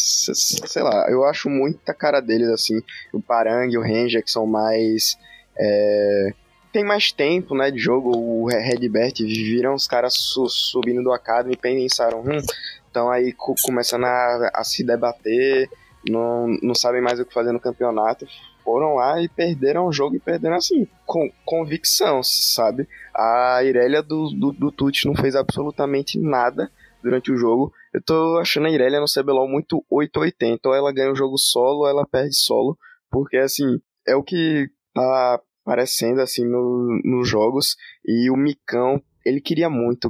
[0.68, 2.80] Sei lá, eu acho muita cara deles assim.
[3.12, 5.18] O Parangue, o Ranger, que são mais.
[5.58, 6.32] É,
[6.72, 8.16] tem mais tempo né, de jogo.
[8.16, 12.38] O Redbert viram os caras su subindo do Academy e pensaram, hum,
[12.86, 15.68] estão aí começando a, a se debater,
[16.08, 18.28] não, não sabem mais o que fazer no campeonato
[18.64, 22.88] foram lá e perderam o jogo e perderam assim, com convicção, sabe?
[23.14, 26.70] A Irelia do, do, do não fez absolutamente nada
[27.02, 27.72] durante o jogo.
[27.92, 30.68] Eu tô achando a Irelia no CBLOL muito 880.
[30.68, 32.78] Ou ela ganha o jogo solo ou ela perde solo.
[33.10, 37.76] Porque, assim, é o que tá aparecendo, assim, no, nos jogos.
[38.06, 40.08] E o Micão, ele queria muito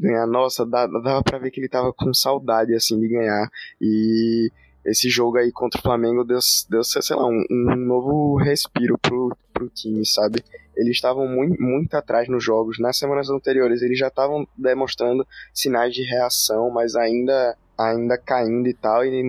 [0.00, 0.26] ganhar.
[0.26, 3.48] Nossa, dava pra ver que ele tava com saudade, assim, de ganhar.
[3.80, 4.50] E
[4.84, 9.34] esse jogo aí contra o Flamengo deu, deu sei lá, um, um novo respiro pro,
[9.52, 10.44] pro time, sabe?
[10.76, 12.78] Eles estavam muito, muito atrás nos jogos.
[12.78, 18.74] Nas semanas anteriores, eles já estavam demonstrando sinais de reação, mas ainda ainda caindo e
[18.74, 19.04] tal.
[19.04, 19.22] E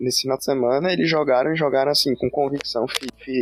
[0.00, 2.86] nesse final de semana eles jogaram e jogaram assim, com convicção,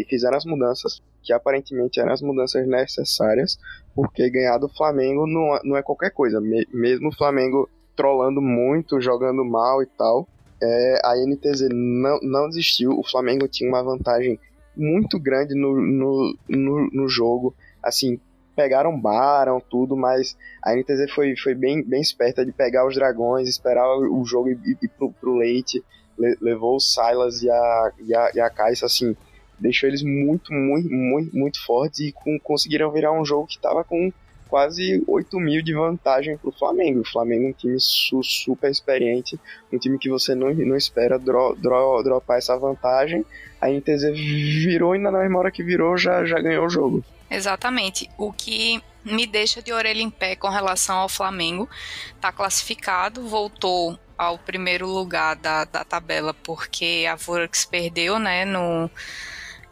[0.08, 3.58] fizeram as mudanças, que aparentemente eram as mudanças necessárias,
[3.94, 6.40] porque ganhar do Flamengo não, não é qualquer coisa.
[6.40, 10.28] Mesmo o Flamengo trolando muito, jogando mal e tal
[10.62, 12.98] é, a NTZ não, não desistiu.
[12.98, 14.38] O Flamengo tinha uma vantagem
[14.76, 17.54] muito grande no, no, no, no jogo.
[17.82, 18.20] Assim,
[18.54, 23.48] pegaram Baron, tudo, mas a NTZ foi, foi bem, bem esperta de pegar os dragões,
[23.48, 24.52] esperar o jogo e
[24.82, 25.84] ir pro, pro late.
[26.18, 29.14] Le, levou o Silas e a, e a, e a Kai'Sa, assim,
[29.58, 33.84] deixou eles muito, muito, muito, muito fortes e com, conseguiram virar um jogo que tava
[33.84, 34.10] com
[34.56, 37.00] quase 8 mil de vantagem para o Flamengo.
[37.00, 39.38] O Flamengo é um time su super experiente,
[39.70, 43.22] um time que você não, não espera dro dro dropar essa vantagem.
[43.60, 47.04] A NTZ virou e na mesma hora que virou já, já ganhou o jogo.
[47.30, 48.08] Exatamente.
[48.16, 51.68] O que me deixa de orelha em pé com relação ao Flamengo,
[52.14, 58.90] está classificado, voltou ao primeiro lugar da, da tabela porque a Vortex perdeu, né, no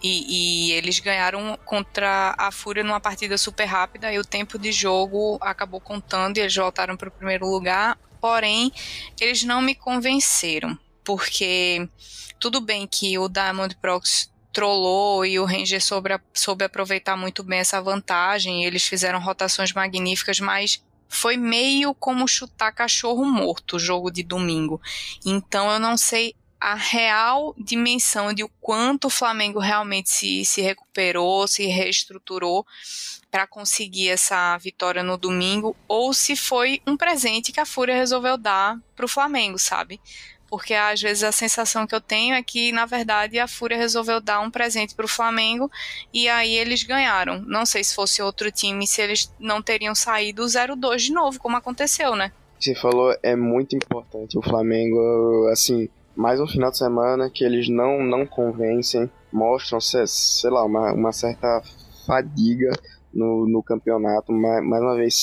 [0.04, 4.70] e, e, eles ganharam contra a Fúria numa partida super rápida e o tempo de
[4.70, 7.98] jogo acabou contando e eles voltaram para o primeiro lugar.
[8.20, 8.70] Porém,
[9.18, 11.88] eles não me convenceram, porque
[12.38, 17.60] tudo bem que o Diamond Prox trollou e o Ranger soube, soube aproveitar muito bem
[17.60, 24.10] essa vantagem, eles fizeram rotações magníficas, mas foi meio como chutar cachorro morto o jogo
[24.10, 24.80] de domingo.
[25.24, 26.34] Então eu não sei
[26.64, 32.64] a real dimensão de o quanto o Flamengo realmente se, se recuperou, se reestruturou
[33.30, 38.38] para conseguir essa vitória no domingo, ou se foi um presente que a Fúria resolveu
[38.38, 40.00] dar para o Flamengo, sabe?
[40.48, 44.18] Porque às vezes a sensação que eu tenho é que, na verdade, a Fúria resolveu
[44.18, 45.70] dar um presente para o Flamengo
[46.14, 47.42] e aí eles ganharam.
[47.42, 51.58] Não sei se fosse outro time, se eles não teriam saído 0-2 de novo, como
[51.58, 52.32] aconteceu, né?
[52.58, 54.38] Você falou, é muito importante.
[54.38, 60.50] O Flamengo, assim, mais um final de semana que eles não, não convencem, mostram, sei
[60.50, 61.60] lá, uma, uma certa
[62.06, 62.70] fadiga
[63.12, 65.14] no, no campeonato, mais, mais uma vez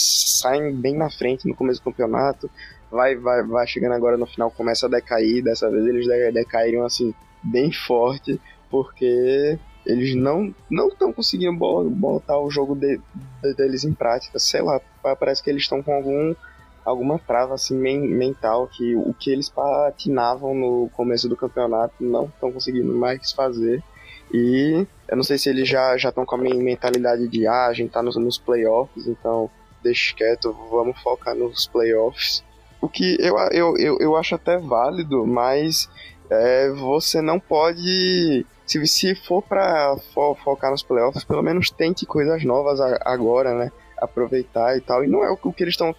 [0.42, 2.50] saem bem na frente no começo do campeonato,
[2.90, 7.14] vai, vai, vai chegando agora no final, começa a decair, dessa vez eles decaíram assim,
[7.44, 8.40] bem forte,
[8.70, 11.58] porque eles não não estão conseguindo
[11.90, 13.00] botar o jogo de,
[13.42, 14.80] de, deles em prática, sei lá,
[15.20, 16.36] parece que eles estão com algum
[16.86, 22.52] alguma trava assim mental que o que eles patinavam no começo do campeonato não estão
[22.52, 23.84] conseguindo mais fazer.
[24.34, 27.74] E eu não sei se eles já já estão com a mentalidade de ah, a
[27.74, 29.50] gente tá nos, nos playoffs, então
[29.84, 32.44] deixa quieto, vamos focar nos playoffs.
[32.80, 35.90] O que eu, eu, eu, eu acho até válido, mas
[36.30, 38.46] é, você não pode.
[38.66, 43.72] Se, se for para fo, focar nos playoffs, pelo menos tente coisas novas agora, né?
[44.02, 45.04] Aproveitar e tal.
[45.04, 45.94] E não é o que eles estão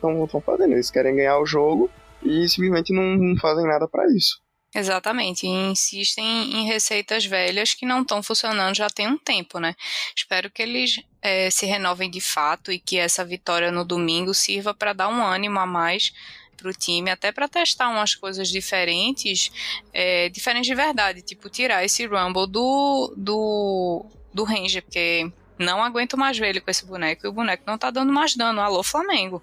[0.44, 0.72] fazendo.
[0.72, 1.90] Eles querem ganhar o jogo
[2.22, 4.42] e simplesmente não, não fazem nada para isso.
[4.74, 6.24] Exatamente, e insistem
[6.54, 9.74] em receitas velhas que não estão funcionando já tem um tempo, né?
[10.16, 14.72] Espero que eles é, se renovem de fato e que essa vitória no domingo sirva
[14.72, 16.14] para dar um ânimo a mais
[16.56, 19.52] para o time, até para testar umas coisas diferentes,
[19.92, 26.16] é, diferentes de verdade, tipo tirar esse Rumble do, do, do Ranger, porque não aguento
[26.16, 28.60] mais ver ele com esse boneco e o boneco não tá dando mais dano.
[28.60, 29.42] Alô, Flamengo.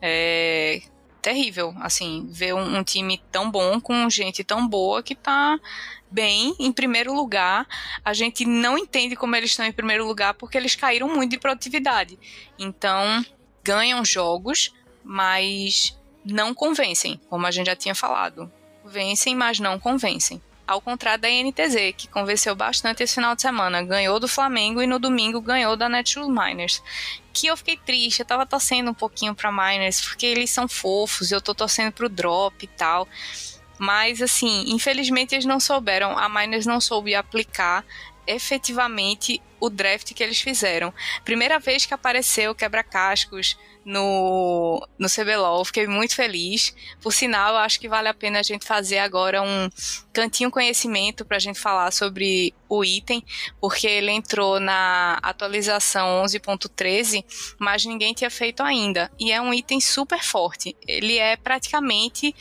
[0.00, 0.82] É,
[1.22, 5.58] terrível, assim, ver um, um, time tão bom com gente tão boa que tá
[6.10, 7.66] bem em primeiro lugar.
[8.04, 11.38] A gente não entende como eles estão em primeiro lugar porque eles caíram muito de
[11.38, 12.18] produtividade.
[12.58, 13.24] Então,
[13.62, 18.52] ganham jogos, mas não convencem, como a gente já tinha falado.
[18.84, 20.42] Vencem, mas não convencem.
[20.66, 23.82] Ao contrário da NTZ, que convenceu bastante esse final de semana.
[23.82, 26.82] Ganhou do Flamengo e no domingo ganhou da Natural Miners.
[27.34, 31.30] Que eu fiquei triste, eu tava torcendo um pouquinho pra Miners, porque eles são fofos,
[31.30, 33.06] eu tô torcendo pro drop e tal.
[33.78, 37.84] Mas, assim, infelizmente eles não souberam, a Miners não soube aplicar
[38.26, 40.94] efetivamente o draft que eles fizeram.
[41.24, 46.74] Primeira vez que apareceu quebra-cascos no, no CBLOL, fiquei muito feliz.
[47.00, 49.68] Por sinal, acho que vale a pena a gente fazer agora um
[50.12, 53.22] cantinho conhecimento para a gente falar sobre o item,
[53.60, 57.24] porque ele entrou na atualização 11.13,
[57.58, 59.10] mas ninguém tinha feito ainda.
[59.18, 60.76] E é um item super forte.
[60.86, 62.34] Ele é praticamente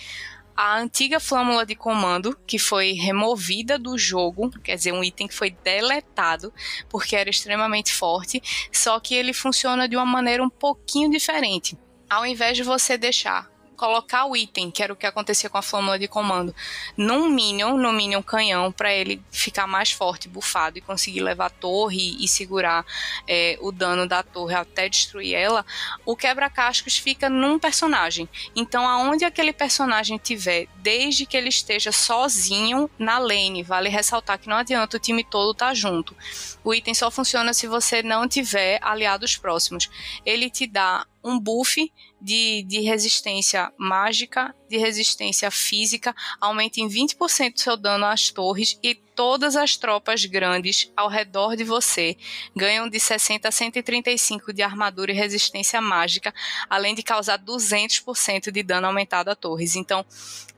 [0.55, 5.33] a antiga flâmula de comando, que foi removida do jogo, quer dizer, um item que
[5.33, 6.53] foi deletado
[6.89, 8.41] porque era extremamente forte,
[8.71, 11.77] só que ele funciona de uma maneira um pouquinho diferente.
[12.09, 15.61] Ao invés de você deixar colocar o item, que era o que acontecia com a
[15.61, 16.55] flâmula de comando,
[16.95, 21.49] num minion, no minion canhão, para ele ficar mais forte, bufado e conseguir levar a
[21.49, 22.85] torre e segurar
[23.27, 25.65] é, o dano da torre até destruir ela,
[26.05, 28.29] o quebra-cascos fica num personagem.
[28.55, 34.47] Então, aonde aquele personagem tiver, desde que ele esteja sozinho na lane, vale ressaltar que
[34.47, 36.15] não adianta o time todo estar tá junto.
[36.63, 39.89] O item só funciona se você não tiver aliados próximos.
[40.25, 41.91] Ele te dá um buff
[42.23, 48.95] de, de resistência mágica, de resistência física, aumenta em 20% seu dano às torres e
[48.95, 52.15] todas as tropas grandes ao redor de você
[52.55, 56.33] ganham de 60 a 135 de armadura e resistência mágica,
[56.69, 59.75] além de causar 200% de dano aumentado a torres.
[59.75, 60.05] Então,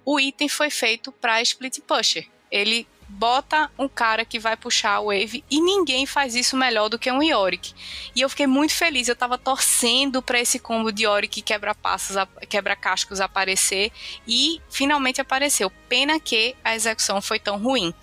[0.06, 2.28] o item foi feito para split pusher.
[2.52, 7.00] Ele bota um cara que vai puxar a wave e ninguém faz isso melhor do
[7.00, 7.74] que um Yorick.
[8.16, 12.16] E eu fiquei muito feliz, eu tava torcendo para esse combo de Yorick quebra-passos,
[12.50, 13.92] quebra-cascos aparecer
[14.28, 15.70] e finalmente apareceu.
[15.88, 17.94] Pena que a execução foi tão ruim.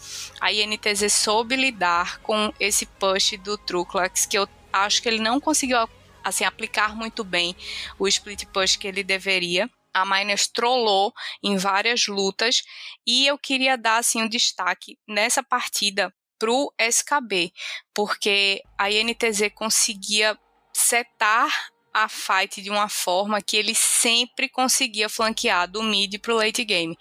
[0.41, 5.41] A INTZ soube lidar com esse push do Truclax que eu acho que ele não
[5.41, 5.89] conseguiu
[6.25, 7.55] assim aplicar muito bem
[7.99, 11.13] o split push que ele deveria a Miners trollou
[11.43, 12.63] em várias lutas
[13.07, 17.53] e eu queria dar assim um destaque nessa partida pro SKB,
[17.95, 20.37] porque a INTZ conseguia
[20.73, 26.65] setar a fight de uma forma que ele sempre conseguia flanquear do mid pro late
[26.65, 26.99] game.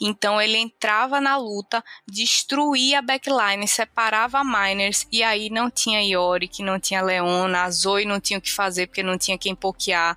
[0.00, 6.02] Então ele entrava na luta, destruía a backline, separava a miners e aí não tinha
[6.02, 9.54] Yorick, não tinha Leona, a Zoe não tinha o que fazer porque não tinha quem
[9.54, 10.16] pokear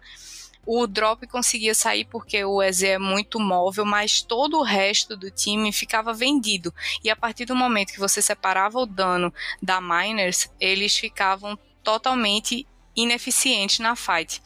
[0.68, 5.32] o drop conseguia sair porque o EZ é muito móvel, mas todo o resto do
[5.32, 6.74] time ficava vendido.
[7.02, 12.68] E a partir do momento que você separava o dano da Miners, eles ficavam totalmente
[12.94, 14.42] ineficientes na fight.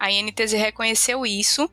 [0.00, 1.70] A INTZ reconheceu isso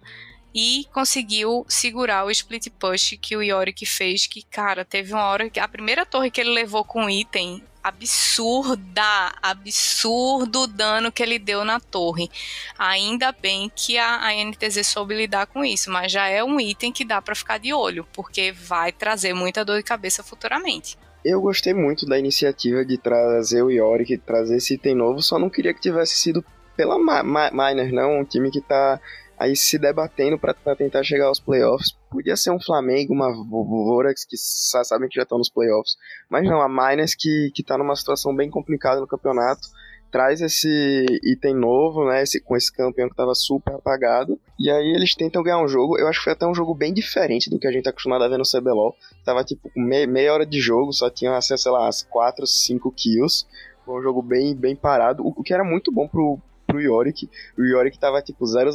[0.53, 5.49] e conseguiu segurar o split push que o Yorick fez, que, cara, teve uma hora
[5.49, 11.39] que a primeira torre que ele levou com item absurda, absurdo o dano que ele
[11.39, 12.29] deu na torre.
[12.77, 16.91] Ainda bem que a, a NTZ soube lidar com isso, mas já é um item
[16.91, 20.97] que dá para ficar de olho, porque vai trazer muita dor de cabeça futuramente.
[21.23, 25.49] Eu gostei muito da iniciativa de trazer o Yorick, trazer esse item novo, só não
[25.49, 26.43] queria que tivesse sido
[26.75, 29.01] pela Ma Ma Miner, não, um time que tá
[29.37, 31.95] aí se debatendo para tentar chegar aos playoffs.
[32.09, 35.95] Podia ser um Flamengo, uma Vorax, que sabem que já estão nos playoffs,
[36.29, 39.67] mas não, a Miners que, que tá numa situação bem complicada no campeonato,
[40.11, 44.93] traz esse item novo, né, esse, com esse campeão que estava super apagado, e aí
[44.93, 47.59] eles tentam ganhar um jogo, eu acho que foi até um jogo bem diferente do
[47.59, 50.59] que a gente tá acostumado a ver no CBLOL, tava tipo meia, meia hora de
[50.59, 53.45] jogo, só tinha, sei lá, as 4, 5 kills,
[53.85, 57.29] foi um jogo bem, bem parado, o que era muito bom pro, pro Yorick.
[57.57, 58.69] O Yorick tava tipo 000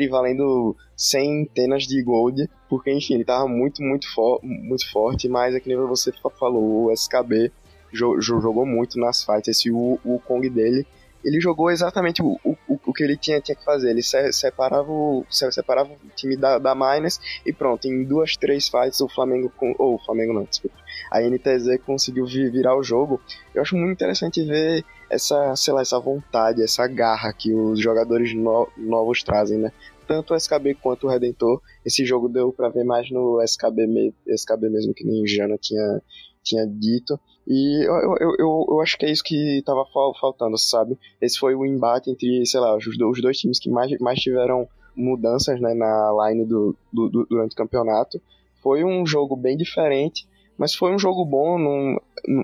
[0.00, 5.54] e valendo centenas de gold, porque enfim, ele tava muito, muito, fo muito forte, mas
[5.54, 7.50] é que nem você falou, o SKB
[7.90, 10.86] jo jogou muito nas fights, esse o, Kong dele,
[11.24, 13.90] ele jogou exatamente o, o, o, que ele tinha, tinha que fazer.
[13.90, 18.68] Ele se, separava, o, separava o time da, da Miners e pronto, em duas, três
[18.68, 19.52] fights o Flamengo.
[19.56, 20.76] Com, ou o Flamengo não, desculpa.
[21.10, 23.20] A NTZ conseguiu virar o jogo.
[23.54, 28.34] Eu acho muito interessante ver essa, sei lá, essa vontade, essa garra que os jogadores
[28.34, 29.72] no, novos trazem, né?
[30.06, 31.60] Tanto o SKB quanto o Redentor.
[31.84, 36.02] Esse jogo deu para ver mais no SKB, me, SKB mesmo, que nem Jana tinha,
[36.42, 37.18] tinha dito.
[37.46, 39.84] E eu, eu, eu, eu, acho que é isso que tava
[40.20, 40.98] faltando, sabe?
[41.20, 44.68] Esse foi o embate entre, sei lá, os, os dois times que mais, mais tiveram
[44.94, 48.20] mudanças né, na line do, do, do, durante o campeonato.
[48.62, 50.26] Foi um jogo bem diferente,
[50.58, 51.58] mas foi um jogo bom.
[51.58, 51.96] Não,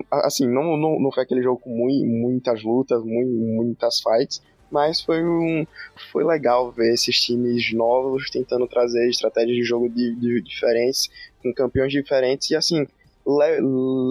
[0.09, 4.41] assim, não, não, não foi aquele jogo com muito, muitas lutas, muito, muitas fights,
[4.71, 5.67] mas foi um
[6.11, 11.09] foi legal ver esses times novos tentando trazer estratégias de jogo de, de diferentes
[11.43, 12.87] com campeões diferentes e assim
[13.27, 13.59] le,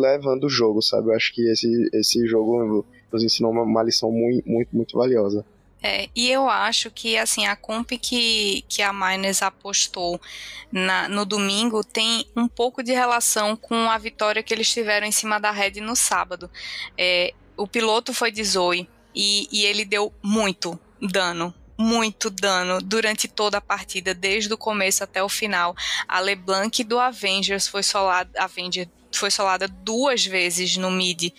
[0.01, 1.09] levando o jogo, sabe?
[1.09, 5.45] Eu acho que esse, esse jogo nos ensinou uma, uma lição muito, muito, muito valiosa.
[5.87, 10.18] É, e eu acho que assim a comp que, que a Miners apostou
[10.72, 15.12] na, no domingo tem um pouco de relação com a vitória que eles tiveram em
[15.12, 16.51] cima da Red no sábado.
[16.97, 23.28] É, o piloto foi de Zoe e, e ele deu muito dano, muito dano durante
[23.28, 25.76] toda a partida, desde o começo até o final.
[26.09, 31.30] A LeBlanc do Avengers foi solada, Avenger foi solada duas vezes no mid.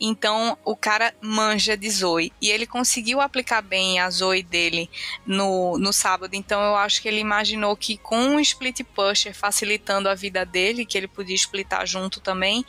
[0.00, 2.32] Então o cara manja de Zoe.
[2.40, 4.88] E ele conseguiu aplicar bem a Zoe dele
[5.26, 6.34] no, no sábado.
[6.34, 10.86] Então eu acho que ele imaginou que com um split pusher facilitando a vida dele,
[10.86, 12.64] que ele podia splitar junto também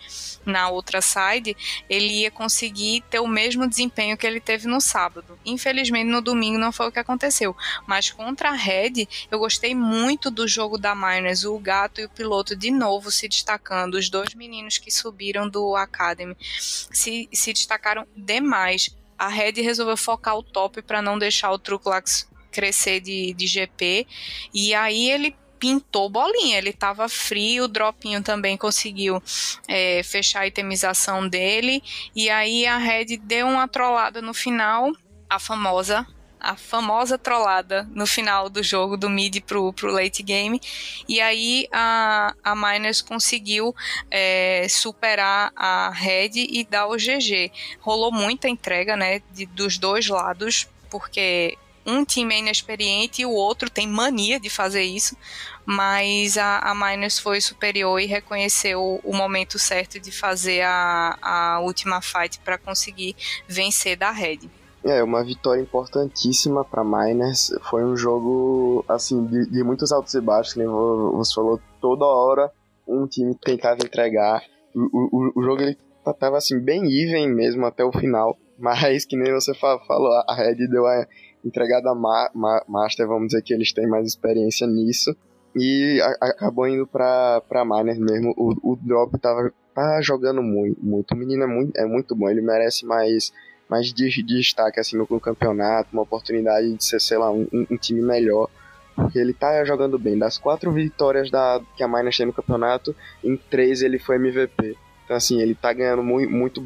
[0.45, 1.55] na outra side,
[1.89, 5.39] ele ia conseguir ter o mesmo desempenho que ele teve no sábado.
[5.45, 7.55] Infelizmente no domingo não foi o que aconteceu.
[7.87, 12.09] Mas contra a Red, eu gostei muito do jogo da Miners, o gato e o
[12.09, 18.07] piloto de novo se destacando, os dois meninos que subiram do Academy se se, destacaram
[18.15, 18.89] demais.
[19.17, 24.07] A Red resolveu focar o top para não deixar o Truclax crescer de, de GP.
[24.53, 29.21] E aí ele pintou bolinha, ele estava frio, o Dropinho também conseguiu
[29.67, 31.83] é, fechar a itemização dele,
[32.15, 34.91] e aí a Red deu uma trollada no final,
[35.29, 36.03] a famosa
[36.41, 40.59] a famosa trollada no final do jogo, do mid pro, pro late game.
[41.07, 43.75] E aí a, a Miners conseguiu
[44.09, 47.51] é, superar a Red e dar o GG.
[47.79, 53.31] Rolou muita entrega, né, de, dos dois lados, porque um time é inexperiente e o
[53.31, 55.17] outro tem mania de fazer isso,
[55.65, 61.59] mas a, a Miners foi superior e reconheceu o, momento certo de fazer a, a
[61.59, 63.15] última fight para conseguir
[63.47, 64.60] vencer da Red.
[64.83, 67.51] É, uma vitória importantíssima para Miners.
[67.69, 72.51] Foi um jogo, assim, de, de muitos altos e baixos, que você falou, toda hora
[72.87, 74.43] um time tentava entregar.
[74.75, 75.77] O, o, o jogo ele
[76.19, 80.67] tava, assim, bem even mesmo até o final, mas que nem você falou, a Red
[80.67, 81.07] deu a
[81.43, 85.15] entregada ma, ma, Master, vamos dizer que eles têm mais experiência nisso.
[85.55, 88.33] E a, acabou indo pra, pra Miners mesmo.
[88.37, 91.13] O, o Drop tava tá jogando muito, muito.
[91.13, 93.31] O menino é muito, é muito bom, ele merece mais
[93.71, 97.77] mais de, de destaque assim no, campeonato, uma oportunidade de ser, sei lá, um, um,
[97.77, 98.49] time melhor.
[98.93, 100.19] Porque ele tá jogando bem.
[100.19, 102.93] Das quatro vitórias da, que a Miners tem no campeonato,
[103.23, 104.75] em três ele foi MVP.
[105.05, 106.61] Então, assim, ele tá ganhando muito, muito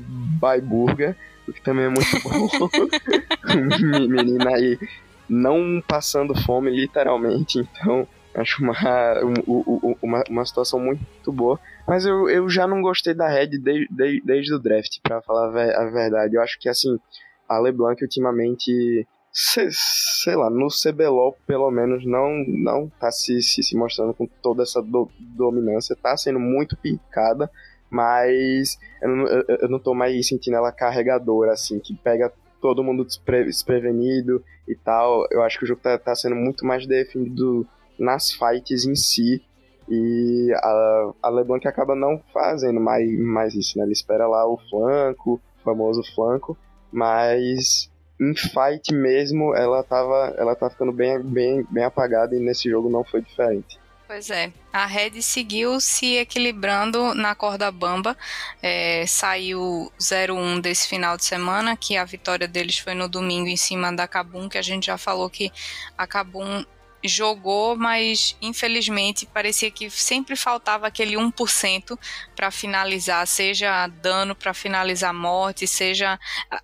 [0.63, 1.15] burger,
[1.47, 2.49] o que também é muito bom.
[4.09, 4.79] Menina aí
[5.29, 7.59] não passando fome, literalmente.
[7.59, 8.73] Então, acho uma,
[10.01, 11.59] uma, uma situação muito boa.
[11.87, 15.47] Mas eu, eu já não gostei da Red de, de, desde o draft, para falar
[15.47, 16.35] a verdade.
[16.35, 16.99] Eu acho que, assim,
[17.47, 23.63] a LeBlanc ultimamente, sei, sei lá, no CBLOL, pelo menos, não, não tá se, se,
[23.63, 25.95] se mostrando com toda essa do, dominância.
[25.95, 27.49] Tá sendo muito picada,
[27.89, 32.83] mas eu não, eu, eu não tô mais sentindo ela carregadora, assim, que pega todo
[32.83, 35.27] mundo despre, desprevenido e tal.
[35.29, 37.67] Eu acho que o jogo tá, tá sendo muito mais definido
[37.97, 39.43] nas fights em si
[39.87, 43.83] e a, a LeBlanc acaba não fazendo mais, mais isso, né?
[43.83, 46.57] Ele espera lá o flanco, o famoso flanco,
[46.91, 47.89] mas
[48.19, 52.89] em fight mesmo ela tava, ela tá ficando bem, bem, bem apagada e nesse jogo
[52.89, 53.77] não foi diferente.
[54.07, 58.15] Pois é, a Red seguiu se equilibrando na corda bamba,
[58.61, 63.57] é, saiu 0-1 desse final de semana, que a vitória deles foi no domingo em
[63.57, 65.51] cima da Kabum, que a gente já falou que
[65.97, 66.63] a Kabum
[67.07, 71.97] jogou, mas infelizmente parecia que sempre faltava aquele 1%
[72.35, 76.19] para finalizar, seja dano para finalizar morte, seja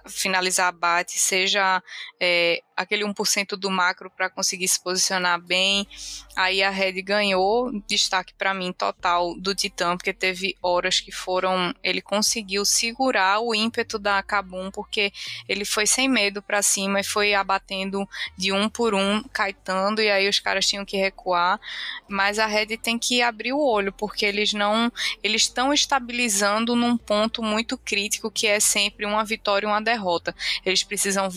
[0.08, 1.82] finalizar abate, seja
[2.20, 5.88] é, aquele 1% do macro para conseguir se posicionar bem.
[6.36, 11.74] Aí a Red ganhou destaque para mim total do Titã, porque teve horas que foram.
[11.84, 15.12] Ele conseguiu segurar o ímpeto da Kabum, porque
[15.48, 18.08] ele foi sem medo para cima e foi abatendo
[18.38, 21.60] de um por um, caetando, e aí os caras tinham que recuar.
[22.08, 24.92] Mas a Red tem que abrir o olho, porque eles não.
[25.24, 30.36] Eles estão estabilizando num ponto muito crítico que é sempre uma vitória e uma derrota.
[30.66, 31.30] Eles precisam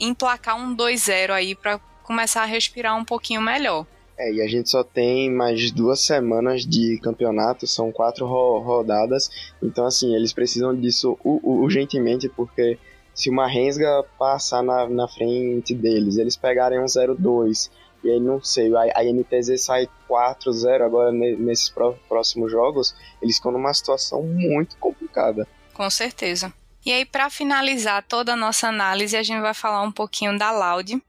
[0.00, 3.86] emplacar um 2-0 aí para começar a respirar um pouquinho melhor.
[4.18, 9.30] É, e a gente só tem mais duas semanas de campeonato, são quatro ro rodadas,
[9.62, 12.78] então assim, eles precisam disso urgentemente, porque
[13.14, 17.70] se uma Rensga passar na, na frente deles, eles pegarem um 0-2,
[18.04, 21.72] e aí não sei, a, a NTZ sai 4-0 agora nesses
[22.08, 25.48] próximos jogos, eles ficam numa situação muito complicada.
[25.72, 26.52] Com certeza.
[26.84, 30.50] E aí, para finalizar toda a nossa análise, a gente vai falar um pouquinho da
[30.50, 31.00] Loud.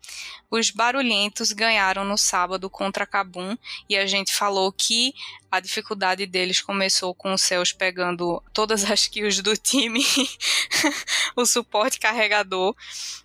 [0.50, 3.56] Os barulhentos ganharam no sábado contra a Cabum
[3.88, 5.14] e a gente falou que
[5.50, 10.06] a dificuldade deles começou com os céus pegando todas as kills do time,
[11.38, 12.76] o suporte carregador,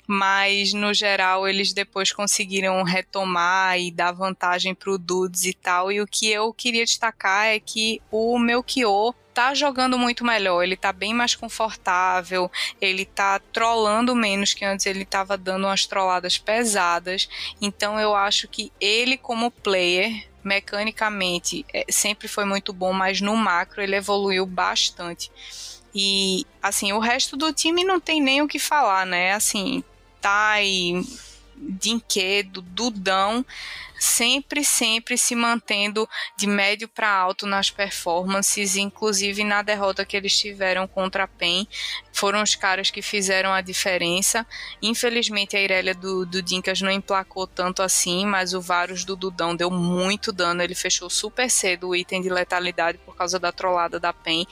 [0.06, 5.90] mas no geral eles depois conseguiram retomar e dar vantagem para o Dudes e tal.
[5.90, 10.78] E o que eu queria destacar é que o Melchior tá jogando muito melhor, ele
[10.78, 16.38] tá bem mais confortável, ele tá trollando menos que antes ele tava dando umas trolladas
[16.38, 17.28] pesadas.
[17.60, 23.36] Então eu acho que ele como player mecanicamente é, sempre foi muito bom, mas no
[23.36, 25.30] macro ele evoluiu bastante.
[25.94, 29.34] E assim, o resto do time não tem nem o que falar, né?
[29.34, 29.84] Assim,
[30.24, 31.04] aí
[31.54, 33.44] Dinquedo, Dudão,
[33.98, 40.36] sempre, sempre se mantendo de médio para alto nas performances, inclusive na derrota que eles
[40.38, 41.66] tiveram contra a PEN.
[42.12, 44.46] Foram os caras que fizeram a diferença.
[44.82, 49.54] Infelizmente, a Irelia do, do Dinkas não emplacou tanto assim, mas o Varus do Dudão
[49.54, 50.62] deu muito dano.
[50.62, 54.46] Ele fechou super cedo o item de letalidade por causa da trollada da PEN,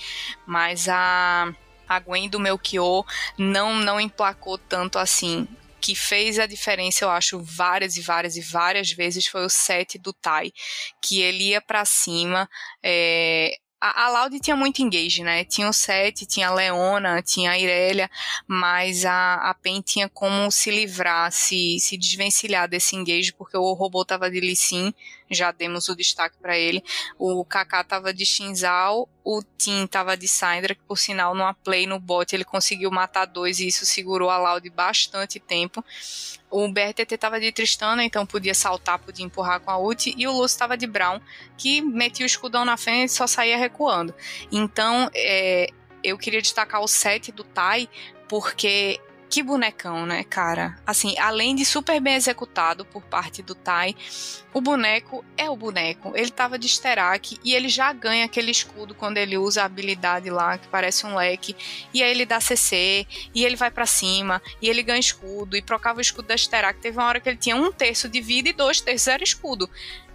[0.47, 1.53] mas a
[1.87, 3.05] a Gwen do Melchior
[3.37, 5.47] não não emplacou tanto assim
[5.85, 9.99] que fez a diferença, eu acho, várias e várias e várias vezes foi o set
[9.99, 10.51] do Tai,
[11.03, 12.49] que ele ia para cima,
[12.83, 15.45] é, a, a Laude tinha muito engage, né?
[15.45, 18.11] Tinha o Seth, tinha a Leona, tinha a Irelia,
[18.47, 23.75] mas a, a Pen tinha como se livrar, se, se desvencilhar desse engage, porque o
[23.75, 24.95] robô tava de Lee Sin,
[25.31, 26.83] já demos o destaque para ele.
[27.19, 31.87] O Kaká tava de Shinzal, o Tim tava de Syndra, que por sinal numa play
[31.87, 35.85] no bot ele conseguiu matar dois e isso segurou a Laude bastante tempo.
[36.51, 40.15] O BRTT tava de Tristana, então podia saltar, podia empurrar com a ult.
[40.17, 41.21] E o Lúcio tava de Brown,
[41.57, 44.15] que metia o escudão na frente e só saía recuando.
[44.53, 45.69] Então, é,
[46.03, 47.89] eu queria destacar o set do Tai,
[48.29, 49.01] porque
[49.35, 50.79] que bonecão, né, cara?
[50.87, 53.93] Assim, além de super bem executado por parte do Tai,
[54.53, 56.13] o boneco é o boneco.
[56.15, 60.31] Ele tava de Sterak e ele já ganha aquele escudo quando ele usa a habilidade
[60.31, 61.57] lá, que parece um leque.
[61.93, 65.63] E aí ele dá CC, e ele vai para cima, e ele ganha escudo, e
[65.63, 66.79] trocava o escudo da Sterak.
[66.79, 69.69] Teve uma hora que ele tinha um terço de vida e dois terços era escudo.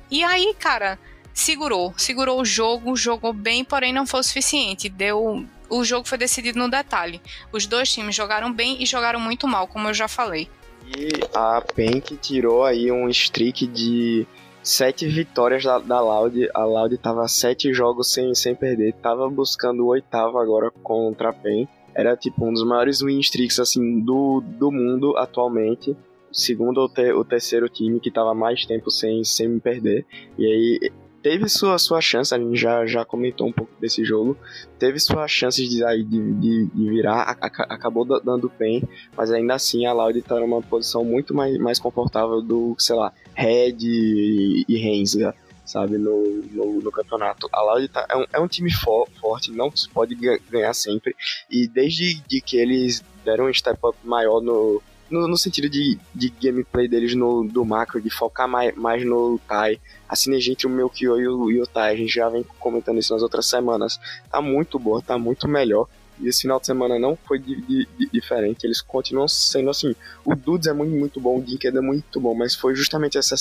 [0.10, 0.98] E aí, cara,
[1.34, 4.88] segurou, segurou o jogo, jogou bem, porém não foi o suficiente.
[4.88, 7.22] Deu o jogo foi decidido no detalhe.
[7.52, 10.50] Os dois times jogaram bem e jogaram muito mal, como eu já falei.
[10.86, 14.26] E a Penk tirou aí um streak de
[14.64, 16.50] sete vitórias da, da Loud.
[16.54, 21.34] A Loud tava sete jogos sem, sem perder, tava buscando o oitavo agora contra a
[21.34, 21.68] PEN.
[21.94, 25.96] Era tipo um dos maiores win streaks assim do, do mundo atualmente.
[26.32, 30.06] Segundo ou, ter, o terceiro time que tava mais tempo sem, sem perder.
[30.38, 30.92] E aí
[31.22, 34.38] teve sua, sua chance, a gente já, já comentou um pouco desse jogo,
[34.78, 38.84] teve suas chances de, de, de, de virar, a, a, acabou dando bem,
[39.16, 43.14] mas ainda assim a Loud está numa posição muito mais, mais confortável do, sei lá,
[43.34, 47.48] Red e, e Rensga, sabe, no, no, no, campeonato.
[47.52, 50.16] A Loud tá, é, um, é um time for, forte, não se pode
[50.50, 51.16] ganhar sempre,
[51.50, 55.98] e desde de que eles deram um step up maior no, no, no, sentido de,
[56.14, 60.68] de gameplay deles no, do macro, de focar mais, mais no Tai, a sinergia entre
[60.68, 63.46] o Melchior e o, e o Tai, a gente já vem comentando isso nas outras
[63.46, 64.00] semanas,
[64.32, 65.88] tá muito boa, tá muito melhor.
[66.20, 69.96] E esse final de semana não foi de, de, de diferente, eles continuam sendo assim.
[70.26, 73.36] O Dudes é muito, muito bom, o Ginked é muito bom, mas foi justamente essa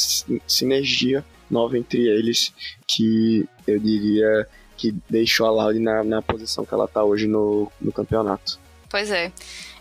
[0.46, 2.52] sinergia nova entre eles
[2.86, 4.46] que eu diria
[4.76, 8.60] que deixou a Loud na, na posição que ela tá hoje no, no campeonato.
[8.88, 9.32] Pois é.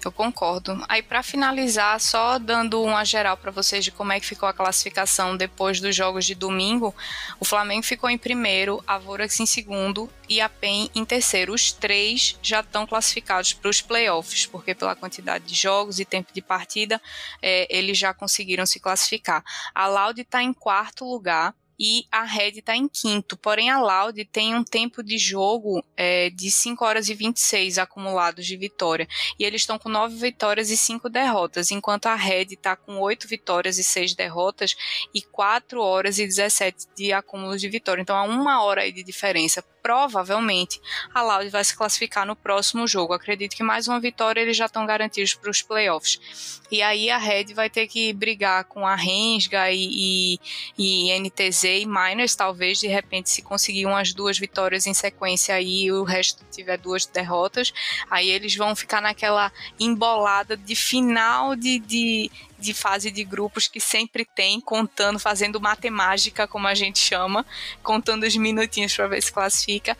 [0.07, 0.81] Eu concordo.
[0.87, 4.53] Aí para finalizar, só dando uma geral para vocês de como é que ficou a
[4.53, 6.95] classificação depois dos jogos de domingo,
[7.41, 11.53] o Flamengo ficou em primeiro, a Vorax em segundo e a PEN em terceiro.
[11.53, 16.31] Os três já estão classificados para os playoffs, porque pela quantidade de jogos e tempo
[16.33, 17.01] de partida,
[17.41, 19.43] é, eles já conseguiram se classificar.
[19.75, 23.37] A Laude está em quarto lugar e a Red está em quinto.
[23.37, 28.45] Porém, a Loud tem um tempo de jogo é, de 5 horas e 26 acumulados
[28.45, 29.07] de vitória.
[29.39, 33.27] E eles estão com 9 vitórias e 5 derrotas, enquanto a Red está com 8
[33.27, 34.75] vitórias e 6 derrotas
[35.13, 38.01] e 4 horas e 17 de acúmulo de vitória.
[38.01, 40.81] Então, há uma hora aí de diferença provavelmente
[41.13, 43.13] a Loud vai se classificar no próximo jogo.
[43.13, 46.61] Acredito que mais uma vitória eles já estão garantidos para os playoffs.
[46.69, 50.39] E aí a Red vai ter que brigar com a Rensga e,
[50.77, 55.61] e, e NTZ e Miners, talvez de repente se conseguir umas duas vitórias em sequência
[55.61, 57.71] e o resto tiver duas derrotas,
[58.11, 63.79] aí eles vão ficar naquela embolada de final de, de de fase de grupos que
[63.79, 67.45] sempre tem, contando, fazendo matemática, como a gente chama,
[67.83, 69.97] contando os minutinhos para ver se classifica,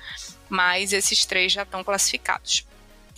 [0.50, 2.66] mas esses três já estão classificados.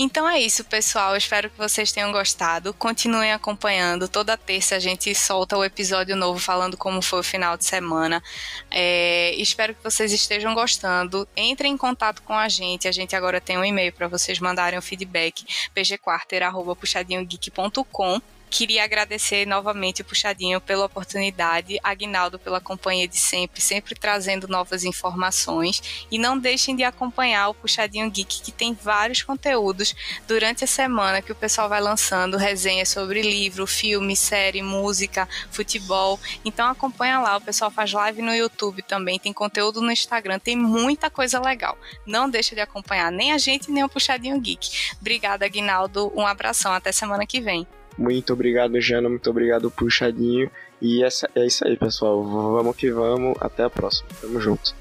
[0.02, 1.18] Então é isso, pessoal.
[1.18, 2.74] Espero que vocês tenham gostado.
[2.74, 4.08] Continuem acompanhando.
[4.08, 8.24] Toda terça a gente solta o episódio novo falando como foi o final de semana.
[8.72, 11.28] É, espero que vocês estejam gostando.
[11.36, 12.88] Entrem em contato com a gente.
[12.88, 20.02] A gente agora tem um e-mail para vocês mandarem o feedback pgquarter.puxadinhogeek.com Queria agradecer novamente
[20.02, 26.08] o Puxadinho pela oportunidade, Agnaldo pela companhia de sempre, sempre trazendo novas informações.
[26.12, 29.96] E não deixem de acompanhar o Puxadinho Geek, que tem vários conteúdos
[30.28, 36.20] durante a semana que o pessoal vai lançando resenhas sobre livro, filme, série, música, futebol.
[36.44, 40.56] Então acompanha lá, o pessoal faz live no YouTube também, tem conteúdo no Instagram, tem
[40.56, 41.78] muita coisa legal.
[42.06, 44.96] Não deixa de acompanhar nem a gente, nem o Puxadinho Geek.
[45.00, 46.12] Obrigada, Agnaldo.
[46.16, 47.68] Um abração, até semana que vem.
[48.00, 49.10] Muito obrigado, Jana.
[49.10, 50.50] Muito obrigado, Puxadinho.
[50.82, 52.24] E essa, é isso aí, pessoal.
[52.24, 53.36] Vamos que vamos.
[53.42, 54.08] Até a próxima.
[54.22, 54.74] Tamo junto.